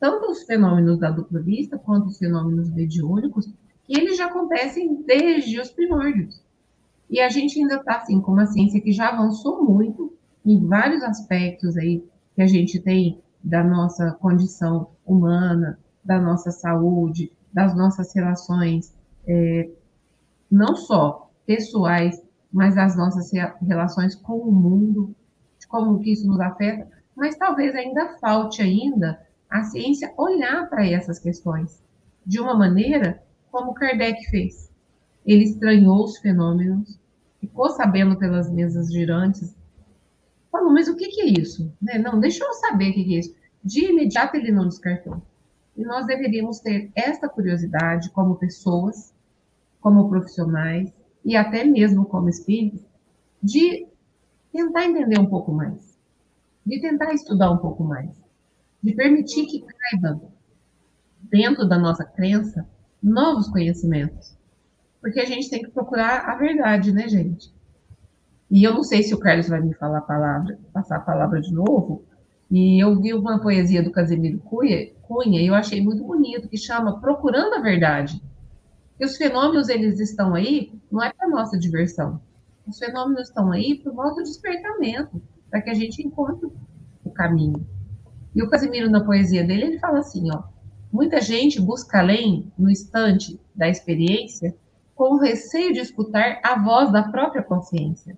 [0.00, 3.46] Tanto os fenômenos da dupla vista, quanto os fenômenos mediúnicos,
[3.84, 6.42] que eles já acontecem desde os primórdios.
[7.08, 10.12] E a gente ainda está, assim, com uma ciência que já avançou muito
[10.44, 12.04] em vários aspectos aí
[12.34, 18.92] que a gente tem da nossa condição humana, da nossa saúde, das nossas relações,
[19.24, 19.70] é,
[20.50, 22.22] não só pessoais,
[22.52, 23.30] mas das nossas
[23.62, 25.14] relações com o mundo,
[25.72, 26.86] como que isso nos afeta,
[27.16, 29.18] mas talvez ainda falte ainda
[29.48, 31.82] a ciência olhar para essas questões
[32.24, 34.70] de uma maneira como Kardec fez.
[35.24, 36.98] Ele estranhou os fenômenos,
[37.40, 39.56] ficou sabendo pelas mesas girantes,
[40.50, 41.72] falou, mas o que, que é isso?
[41.80, 41.98] Né?
[41.98, 43.34] Não, deixa eu saber o que, que é isso.
[43.64, 45.22] De imediato ele não descartou.
[45.76, 49.14] E nós deveríamos ter esta curiosidade como pessoas,
[49.80, 50.92] como profissionais
[51.24, 52.82] e até mesmo como espíritos,
[53.42, 53.86] de
[54.52, 55.98] tentar entender um pouco mais,
[56.64, 58.10] de tentar estudar um pouco mais,
[58.82, 60.20] de permitir que caiba
[61.30, 62.66] dentro da nossa crença
[63.02, 64.36] novos conhecimentos.
[65.00, 67.52] Porque a gente tem que procurar a verdade, né, gente?
[68.50, 71.40] E eu não sei se o Carlos vai me falar a palavra, passar a palavra
[71.40, 72.04] de novo.
[72.50, 76.58] E eu vi uma poesia do Casimiro Cunha, Cunha e eu achei muito bonito, que
[76.58, 78.22] chama Procurando a Verdade.
[78.98, 82.20] E os fenômenos, eles estão aí, não é para nossa diversão.
[82.66, 85.20] Os fenômenos estão aí para o nosso despertamento,
[85.50, 86.48] para que a gente encontre
[87.04, 87.66] o caminho.
[88.34, 90.44] E o Casimiro, na poesia dele, ele fala assim, ó,
[90.92, 94.54] muita gente busca além, no instante da experiência,
[94.94, 98.16] com receio de escutar a voz da própria consciência.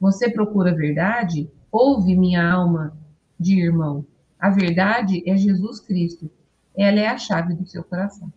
[0.00, 1.50] Você procura a verdade?
[1.70, 2.96] Ouve, minha alma
[3.38, 4.04] de irmão.
[4.38, 6.30] A verdade é Jesus Cristo.
[6.74, 8.32] Ela é a chave do seu coração.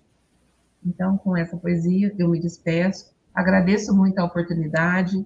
[0.85, 3.13] Então, com essa poesia, eu me despeço.
[3.33, 5.25] Agradeço muito a oportunidade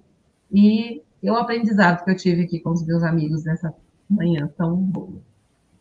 [0.50, 3.74] e o aprendizado que eu tive aqui com os meus amigos nessa
[4.08, 5.20] manhã tão boa.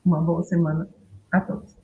[0.04, 0.88] Uma boa semana
[1.32, 1.78] a todos.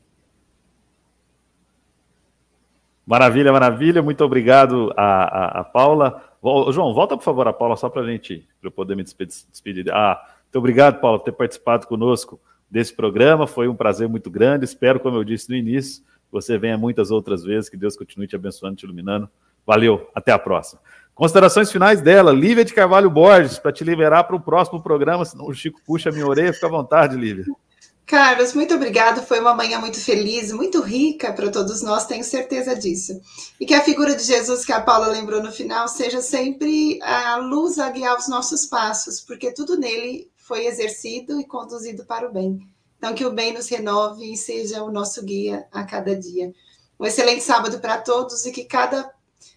[3.06, 4.02] Maravilha, maravilha.
[4.02, 6.24] Muito obrigado a, a, a Paula.
[6.72, 9.86] João, volta, por favor, a Paula, só para a gente, para eu poder me despedir.
[9.91, 12.39] Ah, muito obrigado, Paula, por ter participado conosco
[12.70, 13.46] desse programa.
[13.46, 14.66] Foi um prazer muito grande.
[14.66, 17.69] Espero, como eu disse no início, você venha muitas outras vezes.
[17.69, 19.29] Que Deus continue te abençoando, te iluminando.
[19.65, 20.81] Valeu, até a próxima.
[21.15, 25.45] Considerações finais dela, Lívia de Carvalho Borges, para te liberar para o próximo programa, senão
[25.45, 27.45] o Chico puxa a minha orelha, fica à vontade, Lívia.
[28.05, 29.21] Carlos, muito obrigado.
[29.21, 33.13] Foi uma manhã muito feliz, muito rica para todos nós, tenho certeza disso.
[33.59, 37.38] E que a figura de Jesus que a Paula lembrou no final seja sempre a
[37.38, 42.34] luz a guiar os nossos passos, porque tudo nele foi exercido e conduzido para o
[42.34, 42.59] bem.
[43.04, 46.54] Então, que o bem nos renove e seja o nosso guia a cada dia.
[46.97, 49.12] Um excelente sábado para todos e que cada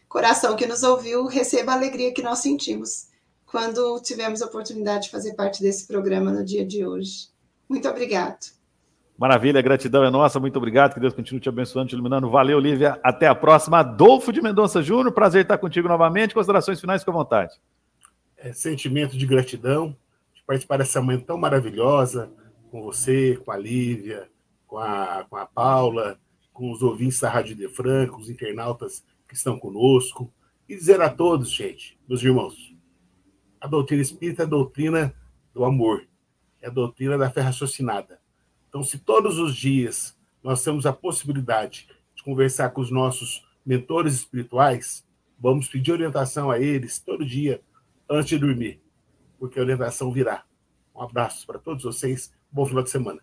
[0.09, 3.07] coração que nos ouviu receba a alegria que nós sentimos
[3.47, 7.29] quando tivemos a oportunidade de fazer parte desse programa no dia de hoje.
[7.69, 8.47] Muito obrigado.
[9.17, 12.29] Maravilha, gratidão é nossa, muito obrigado, que Deus continue te abençoando, te iluminando.
[12.29, 13.79] Valeu, Lívia, até a próxima.
[13.79, 16.35] Adolfo de Mendonça Júnior, prazer estar contigo novamente.
[16.35, 17.55] Considerações finais, com vontade.
[18.37, 19.97] É, sentimento de gratidão
[20.35, 22.29] de participar dessa manhã tão maravilhosa
[22.71, 24.31] com você, com a Lívia,
[24.67, 26.19] com a, com a Paula,
[26.53, 30.33] com os ouvintes da Rádio De Franco, os internautas que estão conosco.
[30.69, 32.75] E dizer a todos, gente, meus irmãos,
[33.61, 35.15] a doutrina espírita é a doutrina
[35.55, 36.07] do amor
[36.61, 38.21] é a doutrina da fé raciocinada.
[38.69, 44.15] Então, se todos os dias nós temos a possibilidade de conversar com os nossos mentores
[44.15, 45.07] espirituais,
[45.39, 47.61] vamos pedir orientação a eles todo dia
[48.09, 48.81] antes de dormir,
[49.39, 50.45] porque a orientação virá.
[50.95, 53.21] Um abraço para todos vocês, bom final de semana.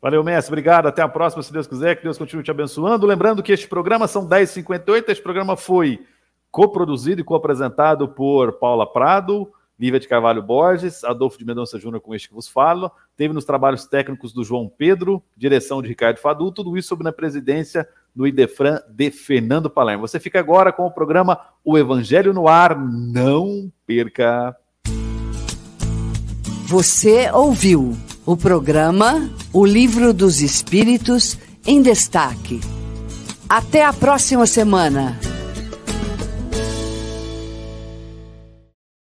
[0.00, 0.52] Valeu, mestre.
[0.52, 0.86] Obrigado.
[0.86, 1.96] Até a próxima, se Deus quiser.
[1.96, 3.06] Que Deus continue te abençoando.
[3.06, 5.04] Lembrando que este programa são 10h58.
[5.08, 6.04] Este programa foi
[6.50, 12.14] coproduzido e co-apresentado por Paula Prado, Lívia de Carvalho Borges, Adolfo de Mendonça Júnior com
[12.14, 16.52] este que vos falo, teve nos trabalhos técnicos do João Pedro, direção de Ricardo Fadu,
[16.52, 20.06] tudo isso sob na presidência do Idefran de Fernando Palermo.
[20.06, 24.56] Você fica agora com o programa O Evangelho no Ar, não perca!
[26.68, 27.96] Você ouviu
[28.26, 32.60] o programa O Livro dos Espíritos em Destaque.
[33.48, 35.18] Até a próxima semana!